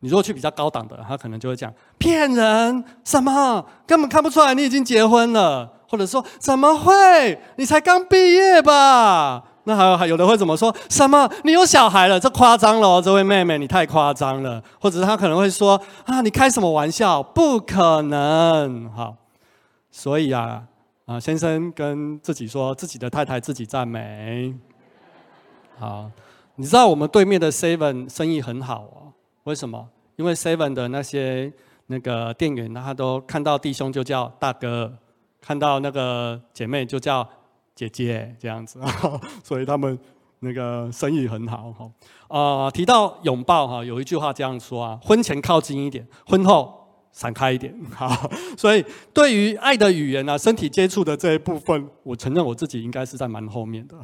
[0.00, 9.44] 你如果去比较高档的，他可能就会讲骗人，什么根本看不出来你已经结婚了，或者说怎么会，你才刚毕业吧？
[9.64, 10.74] 那还有还有的会怎么说？
[10.88, 11.30] 什么？
[11.44, 12.18] 你有小孩了？
[12.18, 14.62] 这夸张了哦，这位妹妹，你太夸张了。
[14.80, 17.22] 或者他可能会说：啊，你开什么玩笑？
[17.22, 18.90] 不可能！
[18.90, 19.14] 好，
[19.90, 20.62] 所以啊，
[21.04, 24.54] 啊，先生跟自己说，自己的太太自己赞美。
[25.78, 26.10] 好，
[26.56, 29.12] 你知道我们对面的 Seven 生意很好哦？
[29.44, 29.86] 为什么？
[30.16, 31.52] 因为 Seven 的那些
[31.86, 34.90] 那个店员，他都看到弟兄就叫大哥，
[35.40, 37.28] 看到那个姐妹就叫。
[37.80, 38.78] 姐姐这样子，
[39.42, 39.98] 所以他们
[40.40, 41.90] 那个生意很好哈。
[42.28, 47.74] 啊，提到拥抱哈，有一句话这样说啊：婚前靠近一点，婚后闪开一点。
[47.96, 53.96] 好，所以对于爱的语言啊，身体接触的这一部分，我承认我自己应该是在蛮后面的。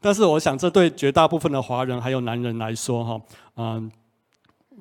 [0.00, 3.20] 但是我想，这对绝大部分的华人还有男人来说哈，
[3.56, 3.88] 嗯，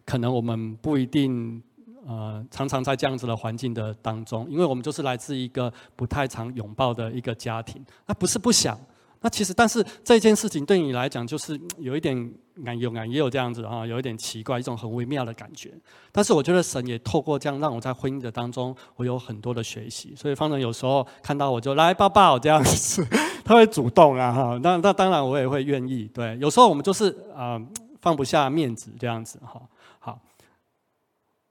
[0.04, 1.62] 可能我们不一定。
[2.08, 7.86] 呃，常常在这样子的环境的当中，因为我们就是来自一个不太常拥抱的一个家庭。
[8.08, 8.80] 那不是不想，
[9.22, 15.72] 那其实但是这件事情对你来讲，就是有一点难有难也有这样子啊，有一点奇怪，一种很微妙的感觉。
[16.12, 20.16] 但是我觉得神也透过这样让我在婚姻的当中，我有很多的学习。
[20.16, 23.06] 所以方正有时候看到我就来抱抱这样子，
[23.46, 24.60] 他会主动啊哈。
[24.64, 26.10] 那那当然我也会愿意。
[26.12, 27.62] 对，有时候我们就是啊
[28.02, 29.62] 放不下面子这样子哈。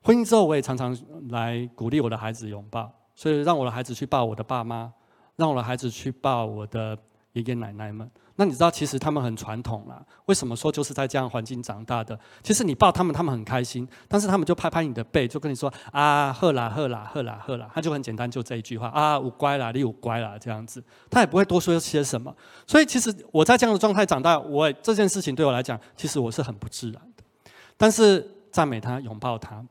[0.03, 0.97] 婚姻之后，我也常常
[1.29, 4.93] 来鼓励我的孩子拥抱，所以让我的孩子去抱我的爸妈，
[5.37, 6.97] 让我的孩子去抱我的
[7.33, 8.11] 爷爷奶奶们。
[8.37, 10.03] 那你知道，其实他们很传统啦。
[10.25, 12.19] 为什么说就是在这样环境长大的？
[12.43, 22.35] 其实你抱他们，他们很开心，但是他们就拍拍你的背，就跟你说啊，喝啦喝啦喝啦喝啦，他就很简单，就这一句话啊，我乖啦，你我乖啦，这样子，他也不会多说些什么。
[22.67, 27.23] 所以其实我在这样的状态长大，我这件事情对我来讲，其实我是很不自然的。
[27.77, 29.63] 但是赞美他，拥抱他。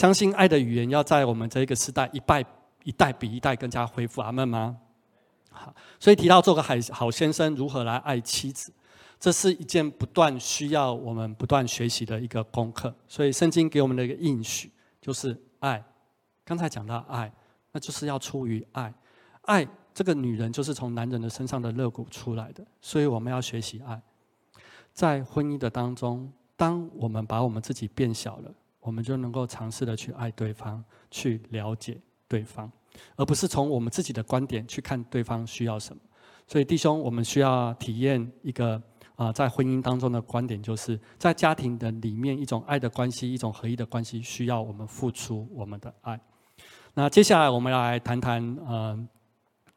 [0.00, 2.42] 相信爱的语言要在我们这一个时代一代
[2.84, 4.78] 一代比一代更加恢复阿门吗？
[5.50, 8.72] 好，所以提到做个好好先生如何来爱妻子，
[9.18, 12.94] 这是一件不断需要我们不断学习的一个功课。
[13.06, 15.84] 所以圣经给我们的一个应许就是爱。
[16.46, 17.30] 刚才讲到爱，
[17.72, 18.90] 那就是要出于爱。
[19.42, 24.00] 爱这个女人就是从男人的身上的肋骨出来的，所以我们要学习爱。
[24.94, 28.50] 在婚姻的当中，当我们把我们自己变小了。
[28.80, 32.70] 我们就能够尝试的去爱对方，去了解对方，
[33.16, 36.02] 而不是从我们自己的观点去看对方需要什么。
[36.46, 38.82] 所以弟兄，我们需要体验一个
[39.14, 46.18] 啊，在婚姻当中的观点，就是在家庭的里面，一种爱的关系，一种合一的关系，需要我们付出我们的爱。
[46.94, 49.08] 那接下来我们来谈谈，嗯，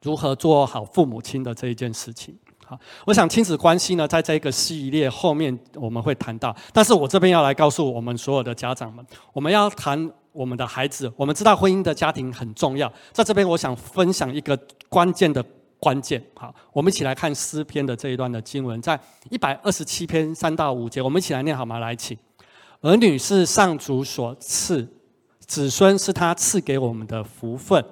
[0.02, 2.36] 如何做好父母亲的这一件事情。
[2.66, 11.12] 好，我想亲子关系呢，在这个系列后面我们会谈到，但是我这边要来告诉我们所有的家长们，我们要谈我们的孩子。
[11.18, 14.58] 我们知道婚姻的家庭很重要，在这边我想分享一个
[14.88, 15.44] 关键的
[15.78, 16.24] 关键。
[16.36, 19.00] 好，我们一起来看诗篇的这一段的经文，在
[19.30, 21.80] 一百二十七篇三到五节，我们一起来念好吗？
[21.80, 22.18] 来，请。
[22.82, 24.88] 儿女是上主所赐，
[25.40, 27.84] 子孙是他赐给我们的福分。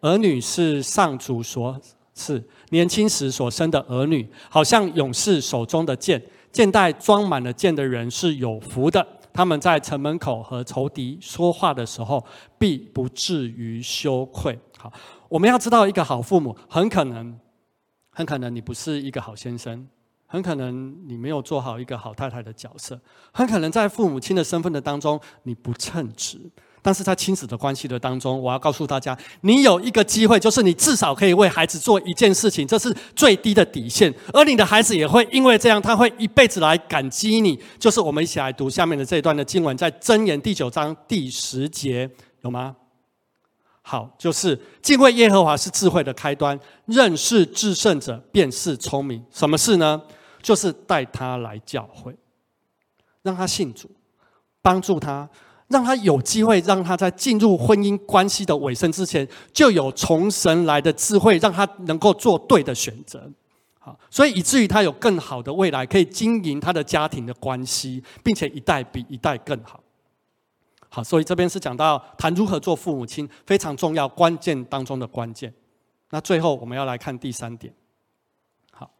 [0.00, 1.78] 儿女是上主所
[2.14, 9.06] 赐，年轻时所生的儿女，好像勇士手中的剑，剑袋装满了剑的人是有福的。
[9.32, 12.24] 他们在城门口和仇敌说话的时候，
[12.58, 14.58] 必不至于羞愧。
[14.76, 14.92] 好，
[15.28, 17.38] 我们要知道，一个好父母，很可能，
[18.10, 19.86] 很可能你不是一个好先生，
[20.26, 23.00] 很可能你没有做好一个好太太的角色，
[23.32, 26.50] 很可能在父母亲的身份的当中，你不称职。
[26.82, 34.14] 但是在亲子的关系的当中，我要告诉大家，你有一个机会，就是你至少可以为孩子做一件事情，这是最低的底线。
[34.32, 37.60] 而你的孩子也会因为这样，他会一辈子来感激你。
[37.78, 42.10] 就是我们一起来读下面的这一段的经文，在箴言第九章第十节，
[42.42, 42.76] 有吗？
[43.82, 49.24] 好，就是敬畏耶和华是智慧的开端，认识至圣者便是聪明。
[49.30, 50.00] 什么事呢？
[50.40, 52.16] 就是带他来教会，
[53.22, 53.90] 让他信主，
[54.62, 55.28] 帮助他。
[55.70, 63.30] 让他有机会，让他在进入婚姻关系的尾声之前，就有从神来的智慧，让他能够做对的选择。
[63.78, 69.80] 好，所以以至于他有更好的未来，可以经营他的家庭的关系，并且一代比一代更好。
[70.88, 75.54] 好，所以这边是讲到谈如何做父母亲非常重要关键当中的关键。
[76.10, 77.72] 那最后我们要来看第三点。
[78.72, 78.90] 好，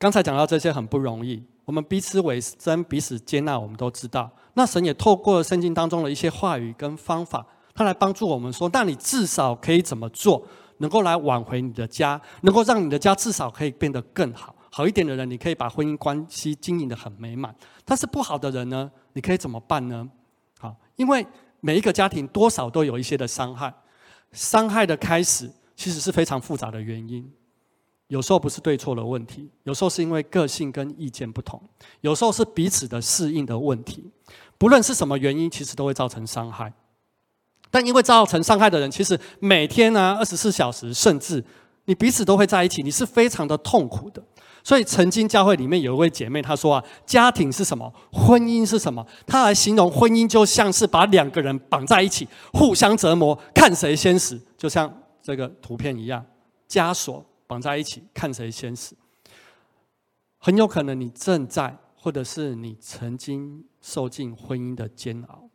[0.00, 4.28] 刚才讲到这些很不容易，我们彼此委身、彼此接纳，我们都知道。
[4.54, 10.46] 那神也透过圣经当中的一些话语跟方法，他来帮助我们说：，那你至少可以怎么做，
[10.78, 17.54] 能够来挽回你的家，能够让你的家至少可以变得更好，好一点的人，你可以把婚姻关系经营的很美满。
[17.84, 20.08] 但是不好的人呢，你可以怎么办呢？
[20.58, 21.26] 好，因为
[21.60, 23.72] 每一个家庭多少都有一些的伤害，
[24.32, 27.32] 伤害的开始其实是非常复杂的原因。
[28.08, 31.58] 有时候不是对错的问题，有时候是因为个性跟意见不同，
[32.02, 34.10] 有时候是彼此的适应的问题。
[34.62, 36.72] 不论是什么原因，其实都会造成伤害。
[37.68, 41.44] 但因为造成伤害的人，其实每天呢，二十四小时，甚至
[41.86, 44.22] 你彼此都会在一起，你是非常的痛苦的。
[44.62, 47.92] 所以，曾经教会里面有一位姐妹，她说啊，家庭是什么？
[48.12, 49.04] 婚姻是什么？
[49.26, 54.40] 她来形容婚姻，就像是把两个人绑在一起，互相折磨，看谁先死。
[54.56, 54.88] 就像
[55.20, 56.24] 这个图片一样，
[56.68, 57.26] 枷锁。
[57.48, 58.94] 绑在一起，看谁先死。
[60.38, 65.48] 很有可能你正在，或者是你曾经受尽婚姻的煎熬。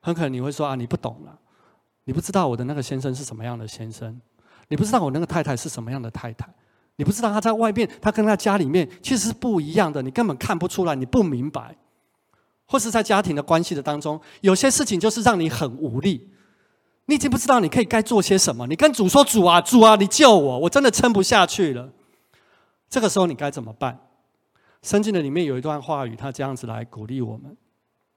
[0.00, 1.38] 很可能你会说啊，你不懂了，
[2.04, 4.20] 你不知道我的那个先生是什么样的先生，
[4.68, 6.46] 你不知道我那个太太是什么样的太太，
[6.96, 11.74] 你不知道他在外面，他跟他家里面其实是不一样的，你根本看不出来，你不明白。
[12.66, 16.28] 或是在家庭的关系的当中，有些事情就是让你很无力。
[17.06, 18.66] 你已经不知道你可以该做些什么。
[18.66, 20.58] 你跟主说：“主啊，主啊，你救我！
[20.58, 21.92] 我真的撑不下去了。”
[22.90, 24.05] 这个时候你该怎么办？
[24.86, 27.56] 圣经的里面有一段话语，他这样子来鼓励我们，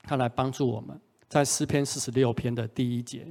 [0.03, 1.01] 他来帮助我们。
[1.27, 3.25] 在诗篇四十六篇的第一节，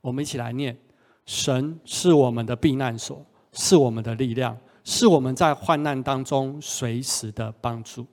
[0.00, 0.76] 我们一起来念
[1.24, 8.04] ：“神是我们的避难所，是我们的力量，是我们在患难当中随时的帮助。”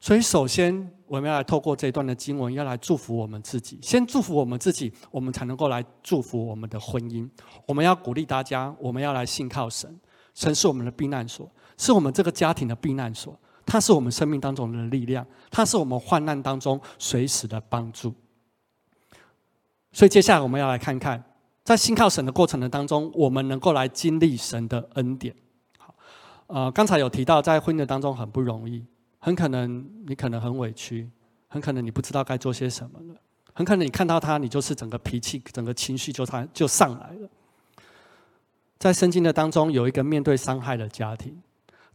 [0.00, 3.78] 所以，首先我们要来透过这段的经文，要来祝福我们自己。
[3.82, 7.28] 先祝福我们自己，我们才能够来祝福我们的婚姻。
[7.66, 10.00] 我们要鼓励大家，我们要来信靠神。
[10.32, 13.38] 神是我们的避难所，是我们这个家庭的避难所。
[13.68, 18.14] 它是我们生命当中的力量，它是我们患难当中随时的帮助。
[19.92, 21.22] 所以，接下来我们要来看看，
[21.62, 25.34] 在信靠神的过程的当中，我们能够来经历神的恩典。
[25.78, 25.94] 好，
[26.46, 28.82] 呃，刚才有提到，在婚姻的当中很不容易。
[29.20, 31.10] 很可能你可能很委屈，
[31.48, 33.20] 很可能你不知道该做些什么了，
[33.52, 37.28] 很可能你看到他，你就是整个脾气、整个情绪就他就上来了。
[38.78, 41.36] 在圣经的当中，有一个面对伤害的家庭，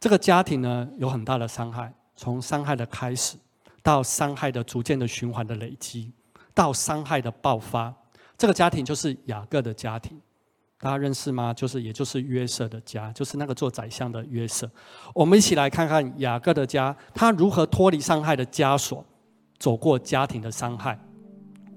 [0.03, 3.37] 这个家庭呢有很大的伤害，从伤害的开始，
[3.81, 6.11] 到伤害的逐渐的循环的累积，
[6.53, 7.93] 到伤害的爆发，
[8.37, 10.19] 这个家庭就是雅各的家庭。
[10.77, 11.53] 大家认识吗？
[11.53, 14.69] 就是，也就是约瑟的家，就是那个做宰相的约瑟。
[15.15, 19.05] 我们一起来看看雅各的家，他如何脱离伤害的枷锁，
[19.57, 20.99] 走过家庭的伤害。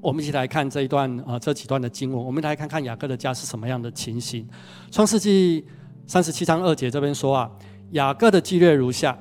[0.01, 2.25] 我们一起来看这一段啊，这几段的经文。
[2.25, 4.49] 我们来看看雅各的家是什么样的情形。
[4.91, 5.65] 创世纪
[6.09, 7.49] 三十七章二节这边说啊，
[7.93, 9.17] 雅各的记略如下：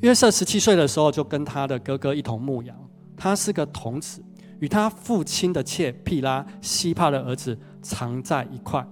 [0.00, 2.76] 约瑟十七岁的时候，就跟他的哥哥一同牧羊。
[3.16, 4.22] 他是个童子，
[4.58, 8.86] 与他父亲的妾毗拉、西帕的儿子常在一块。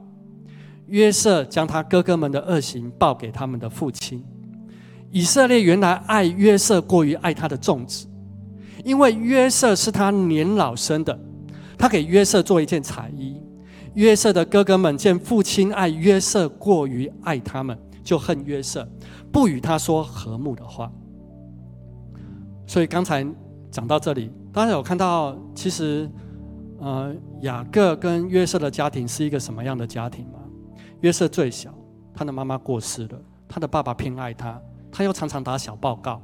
[0.87, 4.23] 约瑟将他哥哥们的恶行报给他们的父亲。
[5.11, 8.07] 以色列原来爱约瑟过于爱他的众子，
[8.85, 11.19] 因为约瑟是他年老生的，
[11.79, 13.41] 他给约瑟做一件彩衣。
[13.95, 18.87] 约瑟的哥哥们见父亲爱约瑟过于爱他们，就恨约瑟，
[19.33, 20.93] 不与他说和睦的话。
[22.67, 23.27] 所以刚才
[23.71, 26.09] 讲到这里，大家有看到其实
[26.79, 30.39] 呃雅各跟约瑟的家庭是一个什么样的家庭吗？
[31.01, 31.75] 约瑟最小，
[32.15, 34.61] 他的妈妈过世了，他的爸爸偏爱他，
[34.93, 36.23] 他又常常打小报告。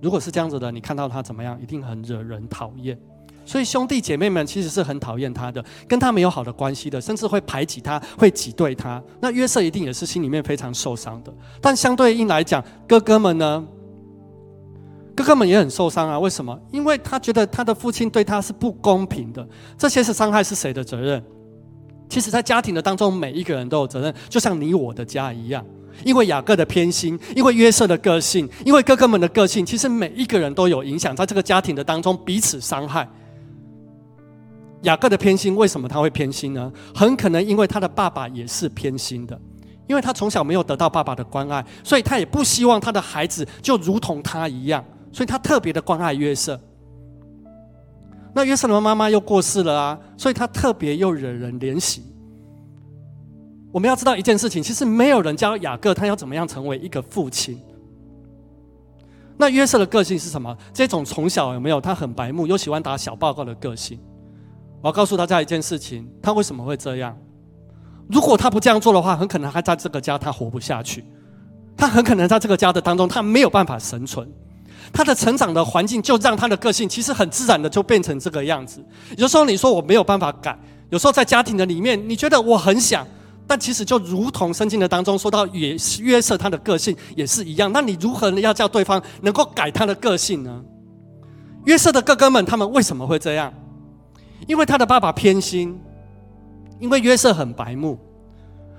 [0.00, 2.98] 如果是这样子的，你看到他怎么样，一定很惹人讨厌。
[3.44, 9.02] 所以兄弟姐妹们其实是很讨厌他的，跟他没有好的关系的，甚至会排挤他，会挤兑他。
[9.20, 11.32] 那约瑟一定也是心里面非常受伤的。
[11.60, 13.64] 但相对应来讲，哥哥们呢？
[15.14, 16.18] 哥哥们也很受伤啊。
[16.18, 16.58] 为什么？
[16.70, 19.46] 因为他觉得他的父亲对他是不公平的。
[19.76, 21.22] 这些是伤害是谁的责任？
[22.08, 25.64] 其实，在家庭的当中，每一个人都有责任，就像你我的家一样。
[26.04, 33.06] 因为雅各的偏心，因为约瑟的个性，因为哥哥们的个性，其实每一个人都有影响，在这个家庭的当中彼此伤害。
[34.82, 36.72] 雅各的偏心，为什么他会偏心呢？
[36.94, 39.40] 很可能因为他的爸爸也是偏心的，
[39.86, 46.60] 因为他从小没有得到爸爸的关爱，所以他也不希望他的孩子就如同他一样，所以他特别的关爱约瑟。
[48.34, 52.02] 那约瑟的妈妈又过世了啊，所以他特别又惹人怜惜。
[53.70, 57.60] 我们要知道一件事情，其实没有人教雅各他要怎么样成为一个父亲。
[59.36, 60.56] 那约瑟的个性是什么？
[60.72, 63.98] 这种从小有没有他很白目又喜欢打小报告的个性？
[64.82, 67.16] 我要告诉大家一件事情，他为什么会这样？
[68.10, 71.04] 如果他不这样做的话，很可能他在这个家他活不下去，
[71.76, 74.28] 他很可能在这个家的当中他没有办法生存。
[74.92, 78.84] 他的成长的环境就让他的个性其实很自然的就变成这个样子。
[79.16, 80.58] 有时候你说我没有办法改，
[80.90, 83.06] 有时候在家庭的里面你觉得我很想，
[83.46, 87.70] 但其实就如同圣经的当中说到约约瑟他的个性也是一样。
[87.72, 90.60] 那你如何要叫对方能够改他的个性呢？
[91.66, 93.54] 约瑟的哥哥们他们为什么会这样？
[94.52, 95.80] 因为他的爸爸偏心，
[96.78, 97.98] 因为约瑟很白目，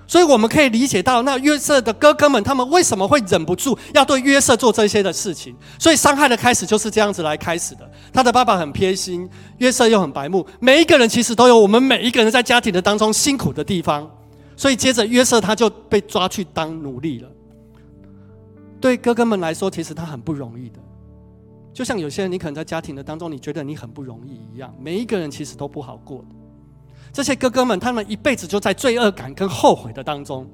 [0.06, 5.56] 所以我们可以理解到，那约瑟的哥哥们他们为什么会忍不住要对约瑟做这些的事情？
[5.80, 7.90] 所以伤害的开始就是这样子来开始的。
[8.14, 10.46] 他的爸爸很偏心，约瑟又很白目。
[10.60, 14.08] 每一个人其实都有我们每一个人在家庭的当中辛苦的地方，
[14.56, 17.30] 所以接着约瑟他就被抓去当奴隶了。
[18.80, 20.78] 对哥哥们来说，其实他很不容易的。
[21.74, 24.74] 就像有些人，你可能在家庭的当中，你觉得你很不容易一样。
[24.80, 26.36] 每一个人其实都不好过的。
[27.12, 30.48] 这些哥哥们，他们一辈子就在罪恶感跟后悔的当中。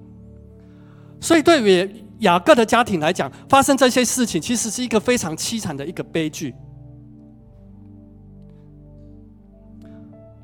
[1.19, 6.55] 所以，对于雅各的家庭来讲，发生这些事情，其实是一个非常凄惨的一个悲剧。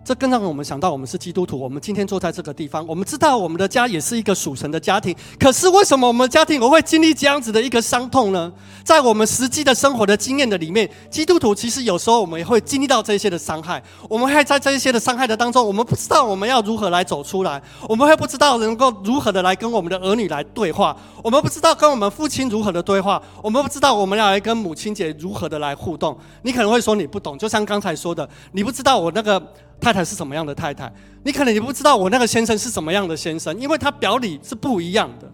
[0.05, 1.59] 这更让我们想到，我们是基督徒。
[1.59, 5.15] 我们今天坐在这个地方，我们知道我们的家也是一个属神的家庭。
[5.39, 8.53] 可是，为什么我们家庭我会经历这样子的一个伤痛呢？
[8.83, 13.81] 在我们实际的生活的经验的里面，基督徒其实有时候我们也会经历到这些的伤害。
[14.07, 17.59] 我们会在这些的伤害的当中，我们不知道我们要如何来走出来。
[17.89, 20.95] 我们会不知道能够如何的来跟我们的儿女来对话。
[21.23, 23.19] 我们不知道跟我们父亲如何的对话。
[23.41, 26.15] 我们不知道我们要来跟母亲节如何的来互动。
[26.43, 29.41] 你可能会说你不懂，就像刚才说的，你不知道我那个。
[29.85, 30.91] 太太是什么样的太太？
[31.23, 35.31] 你可能也不知道我那个先生是什么样的先生，因为他表里是不一样的。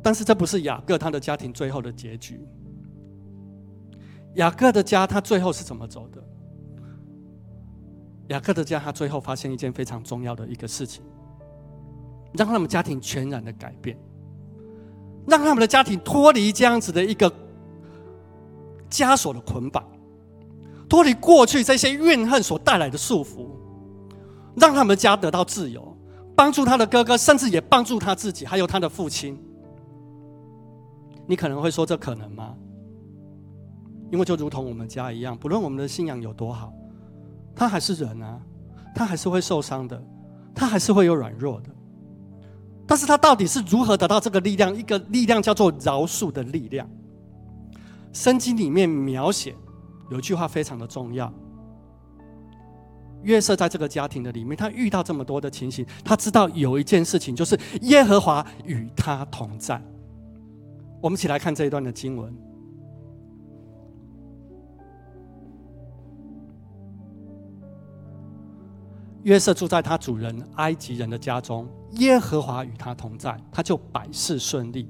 [0.00, 2.46] 但是这不是雅各他的家庭最后的结局。
[4.36, 6.22] 雅各的家他最后是怎么走的？
[8.28, 11.02] 雅各的家他最后发现一件非常重要的一个事情，
[12.34, 13.98] 让他们家庭全然的改变，
[15.26, 17.28] 让他们的家庭脱离这样子的一个
[18.88, 19.84] 枷锁的捆绑。
[20.88, 23.48] 脱离过去这些怨恨所带来的束缚，
[24.56, 25.96] 让他们家得到自由，
[26.36, 29.38] 帮助他的哥哥，甚至也帮助他自己，还有他的父亲。
[31.26, 32.54] 你可能会说，这可能吗？
[34.12, 36.72] 因为就如同我们家一样，不论我们的信仰有多好，
[37.56, 38.40] 他还是人啊，
[38.94, 40.00] 他还是会受伤的，
[40.54, 41.70] 他还是会有软弱的。
[42.86, 44.76] 但是他到底是如何得到这个力量？
[44.76, 46.86] 一个力量叫做饶恕的力量。
[48.12, 49.56] 圣经里面描写。
[50.14, 51.30] 有句话非常的重要。
[53.24, 59.82] 约瑟在这个家庭的里面，他遇到这么多的情形，他知道有一件事情，就是耶和华与他同在。
[61.02, 62.32] 我们一起来看这一段的经文。
[69.24, 74.88] 约瑟住在他主人埃及人的家中，耶和华与他同在，他就百事顺利。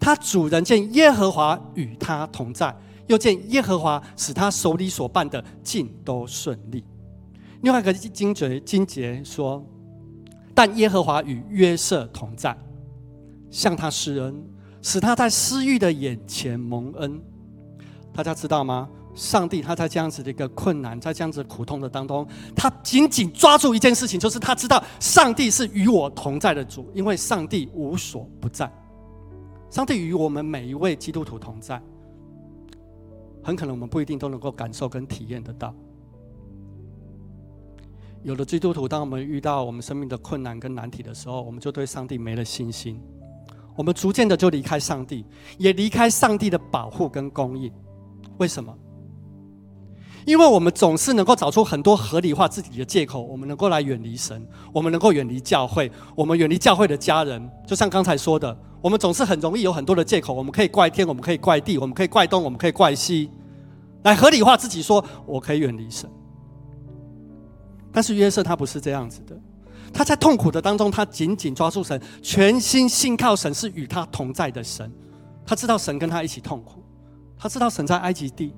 [0.00, 2.74] 他主人见耶和华与他同在。
[3.06, 6.84] 又见耶和华使他手里所办的尽都顺利。
[7.62, 9.64] 另外一个经节经节说
[10.54, 12.56] ：“但耶和华与约瑟同在，
[13.50, 14.34] 向他施恩，
[14.82, 17.20] 使他在私欲的眼前蒙恩。”
[18.12, 18.88] 大家知道吗？
[19.14, 22.26] 上帝他在这样子的一个困难，在这样子苦痛的当中，
[22.56, 28.68] 他紧紧抓住一件事情，就是他知道上帝是与我同在的主，因为上帝无所不在。
[29.70, 31.80] 上帝与我们每一位基督徒同在。
[33.44, 35.72] 很可能我们不一定都能够感受跟体验得到。
[38.22, 42.98] 有的基督徒，当我们遇到我们生命的困难跟难题的时候，我们就对上帝没了信心，
[43.76, 45.26] 我们逐渐的就离开上帝，
[45.58, 47.70] 也离开上帝的保护跟供应。
[48.38, 48.74] 为什么？
[50.24, 54.42] 因为我们总是能够找出很多合理化自己的借口，我们能够来远离神，
[54.72, 57.46] 我们能够远离教会，我们远离教会的家人。
[57.66, 63.30] 就像刚才说的，我们总是很容易有很多的借口，我们可以怪天，我们可以怪地，我们可以怪东，我们可以怪西，
[64.02, 66.06] 来合理化自己，说我可以远离神。
[67.90, 69.34] 但是约瑟他不是这样子的，
[69.90, 74.92] 他在痛苦的当中，他紧紧抓住神，全心信靠神是与他同在的神。
[75.46, 76.84] 他知道神跟他一起痛苦，
[77.38, 78.54] 他知道神在埃及地，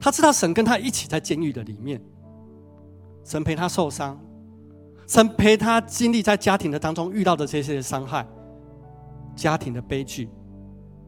[0.00, 2.02] 他知道神跟他一起在监狱的里面，
[3.22, 4.20] 神陪他受伤，
[5.06, 8.26] 神陪他经历在家庭的当中遇到的这些伤害，
[9.34, 10.28] 家庭的悲剧，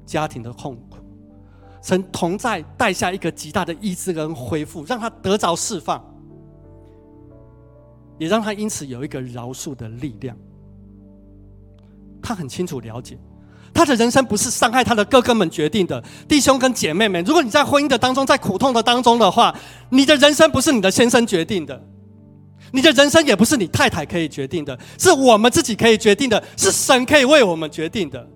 [0.04, 0.98] 家庭的痛苦，
[1.82, 6.02] 神同在带下一个极大的医治跟恢复，让他得着释放。
[8.16, 10.36] 也让他因此有一个饶恕的力量。
[12.22, 13.18] 他很清楚了解，
[13.74, 17.22] 他的人生不是伤害他的哥哥们决定的，弟兄跟姐妹们。
[17.24, 19.52] 如果你在婚姻的当中，在苦痛的当中的话，
[19.90, 21.84] 你的人生不是你的先生决定的，
[22.74, 28.28] 你的人生也不是你太太可以决定的，是我们自己可以决定的，是神可以为我们决定的。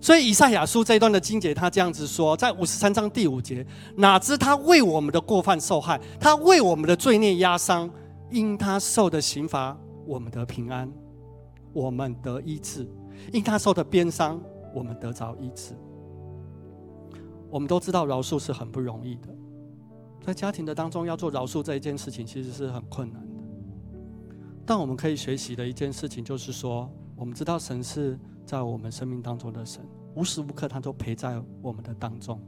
[0.00, 3.66] 所以以赛亚书这一段的经节，他这样子说，在五十三章第五节，
[3.96, 7.90] 哪知他为我们的过犯受害，他为我们的罪孽压伤。
[8.30, 10.88] 因他受的刑罚，我们得平安；
[11.72, 12.88] 我们得医治。
[13.32, 14.40] 因他受的鞭伤，
[14.72, 15.74] 我们得着医治。
[17.50, 19.28] 我们都知道饶恕是很不容易的，
[20.24, 23.33] 在家庭的当中要做饶恕这一件事情，其实是很困难的。
[24.66, 29.84] 但我们可以学习的一件事情，就是说，我们知道神是在我们生命当中的神，
[30.14, 32.40] 无时无刻他都陪在我们的当中。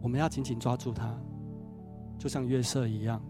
[0.00, 1.14] 我们要紧紧抓住他，
[2.18, 3.22] 就像约瑟一样。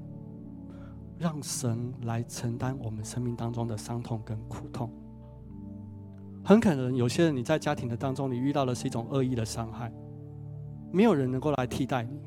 [1.16, 4.90] 让神来承担我们生命当中的伤痛跟苦痛。
[6.44, 9.92] 很可能有些人你在家庭的当中，你遇到的是一种恶意的伤害，
[10.92, 12.20] 没有人能够来替代你。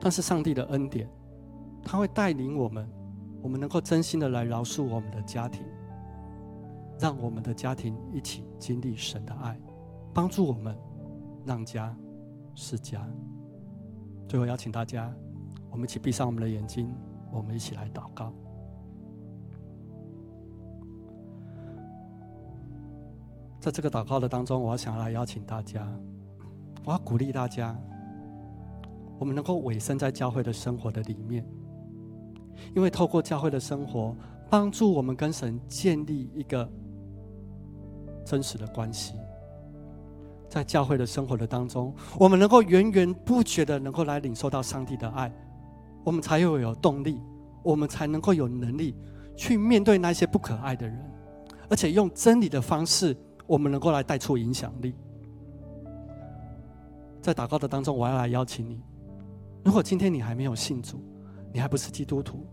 [0.00, 1.06] 但是上帝的恩典，
[1.84, 2.88] 他会带领我们，
[3.42, 5.64] 我们能够真心的来饶恕我们的家庭，
[6.98, 9.58] 让我们的家庭一起经历神的爱，
[10.14, 10.76] 帮助我们
[11.44, 11.94] 让家
[12.54, 13.06] 是家。
[14.28, 15.12] 最后邀请大家。
[15.70, 16.94] 我们一起闭上我们的眼睛，
[17.32, 18.30] 我们一起来祷告。
[23.58, 25.90] 在这个祷告的当中，我要想来邀请大家，
[26.84, 27.74] 我要鼓励大家，
[29.18, 31.42] 我们能够委身在教会的生活的里面，
[32.74, 34.16] 因为透过教会的生活，
[34.50, 36.68] 帮助我们跟神建立一个
[38.24, 39.14] 真实的关系。
[40.48, 45.32] 在教会的生活的当中，我们能够源源不绝的能够来领受到上帝的爱。
[46.04, 47.20] 我们才会有动力，
[47.62, 48.94] 我们才能够有能力
[49.36, 50.98] 去面对那些不可爱的人，
[51.70, 54.94] 而且用真理的方式，我们能够来带出影响力。
[57.22, 58.82] 在祷告的当中，我要来邀请你：
[59.64, 61.00] 如果今天你还没有信主，
[61.52, 62.46] 你还不是基督徒，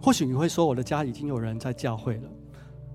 [0.00, 2.30] 或许你会说我的家已经有人在教会了，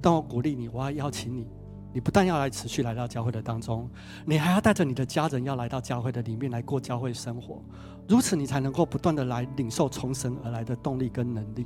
[0.02, 1.48] 但我鼓励你，我要邀请你。
[1.92, 3.90] 你不但要来持续来到教会的当中，
[4.24, 7.64] 你还要带着你的家人要来到教会的里面来过教会生活，
[8.08, 11.66] 如此你才能够不断的来领受从神而来的动力跟能力。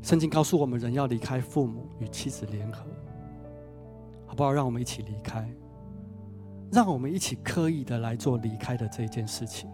[0.00, 2.86] 圣经告诉我们，人要离开父母与妻子联合，
[4.24, 4.52] 好不好？
[4.52, 5.52] 让我们一起离开，
[6.70, 9.70] 让我们一起刻意的来做离开的这一件事情。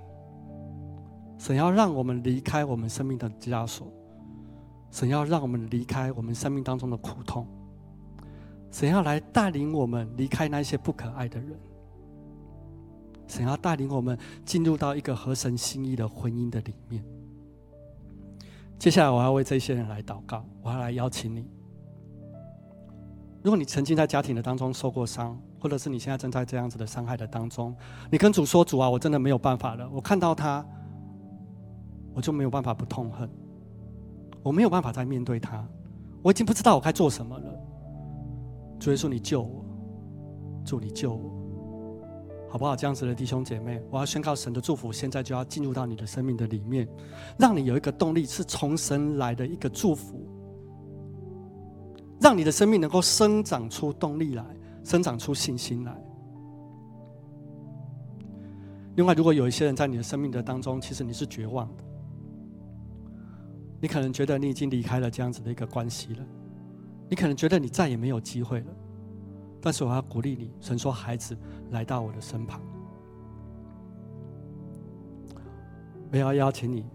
[1.39, 3.93] 神要让我们离开我们生命的枷锁。
[4.91, 7.49] 神要让我们离开我们生命当中的苦痛，
[8.71, 11.59] 神要来带领我们离开那些不可爱的人，
[13.27, 17.05] 神要带领我们进入到一个合神心意的婚姻的里面。
[18.79, 21.51] 接下来，我要为这些人来祷告，我要来邀请你。
[23.43, 27.75] 如果你曾经在家庭的当中受过伤，或者是你现在正在这样子的伤害的当中，
[28.11, 30.63] 你跟主说：“主啊，我真的没有办法了，我看到他，
[32.13, 33.27] 我就没有办法不痛恨。”
[34.45, 35.67] 我没有办法再面对他，
[36.23, 37.45] 我已经不知道我该做什么了。
[38.79, 39.65] 主耶稣，你救我！
[40.67, 41.33] 主，你救我，
[42.51, 42.77] 好不好？
[42.77, 46.87] 这样子的弟兄姐妹，我要宣告神的祝福，现在就要进入到你的生命的里面，
[47.39, 50.29] 让你有一个动力，是从神来的一个祝福，
[52.21, 54.45] 让你的生命能够生长出动力来，
[54.85, 56.01] 生长出信心来。
[58.97, 61.83] 另外，如果有一些人在你的生命的当中，其实你是绝望的。
[63.81, 66.25] 你可能觉得你已经离开了这样子的一个关系了，
[67.11, 68.67] 你可能觉得你再也没有机会了，
[69.61, 71.37] 但是我要鼓励你，神说：“孩子，
[71.71, 72.61] 来到我的身旁。”
[76.13, 76.87] 我要邀请你，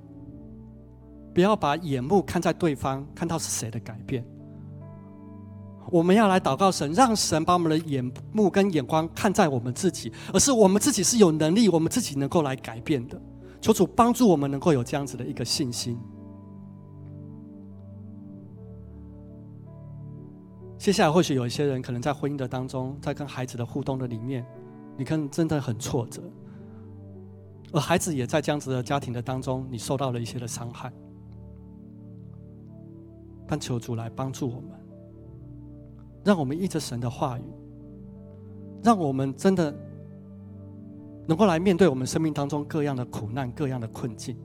[1.33, 4.25] 不要把眼目看在对方，看到是谁的改变。
[5.87, 13.19] 我们要来祷告神，让神把我们的眼目跟眼光看在我们自己，而是我们自己是有能力，我们自己能够来改变的。
[13.61, 15.99] 求主帮助我们能够有这样子的一个信心。
[20.77, 24.45] 接下来，或许有一些人可能在婚姻的当中，在跟孩子的互动的里面，
[24.97, 26.21] 你可能真的很挫折，
[27.73, 30.89] 而孩子也在这样子的家庭的当中，你受到了一些的伤害。
[33.45, 34.71] 但求主来帮助我们，
[36.23, 37.43] 让我们依着神的话语，
[38.83, 39.73] 让我们真的
[41.27, 44.35] 能够来面对我们生命当中各样的苦难、各样的困境。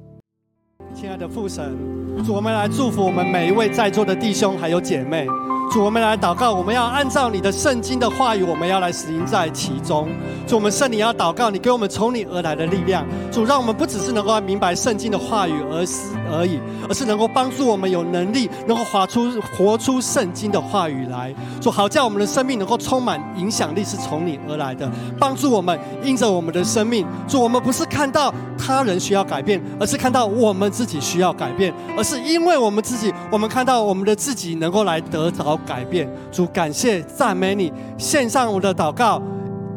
[0.95, 1.77] 亲爱的父神，
[2.25, 5.27] 主，我们来祝福我们每一位在座的弟兄还有姐妹。
[5.73, 10.09] 主，我们来祷告，我们要按照你的圣经的话语，我们要来实行在其中。
[10.47, 13.05] 主，我们圣灵要祷告，你给我们从你而来的力量。
[13.33, 16.59] 主，让我们不只是能够明白圣经的话语而是而已，
[16.89, 21.35] 而是能够帮助我们有能力，能够活出活出圣经的话语来。
[21.61, 27.07] 主，好叫我们的生命能够充满影响力，是从你而来的，帮助我们因着我们的生命。
[27.27, 35.55] 主，我们不是看到他人需要改变，而是看到我们自己需要改变，而是因为我们自己，我们看到我们的自己能够来得着。
[35.67, 39.23] 改变，主感谢赞美你，献上我的祷告，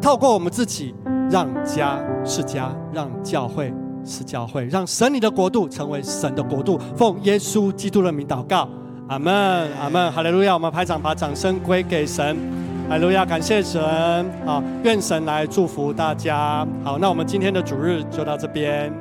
[0.02, 0.94] 透过我们自己，
[1.30, 3.72] 让家是家，让教会
[4.04, 6.78] 是教会，让神你的国度成为神的国度。
[6.96, 8.68] 奉耶稣基督的名祷告，
[9.08, 9.32] 阿门，
[9.80, 10.54] 阿门，哈利路亚！
[10.54, 12.36] 我们拍掌，把掌声归给神，
[12.88, 13.24] 哈利路亚！
[13.24, 13.80] 感谢神，
[14.44, 16.66] 好，愿神来祝福大家。
[16.82, 18.92] 好，那我们今天的主日就到这边。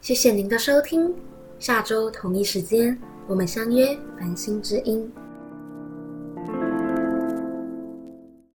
[0.00, 1.14] 谢谢您的收听，
[1.58, 5.12] 下周同一时间我们相约繁星之音。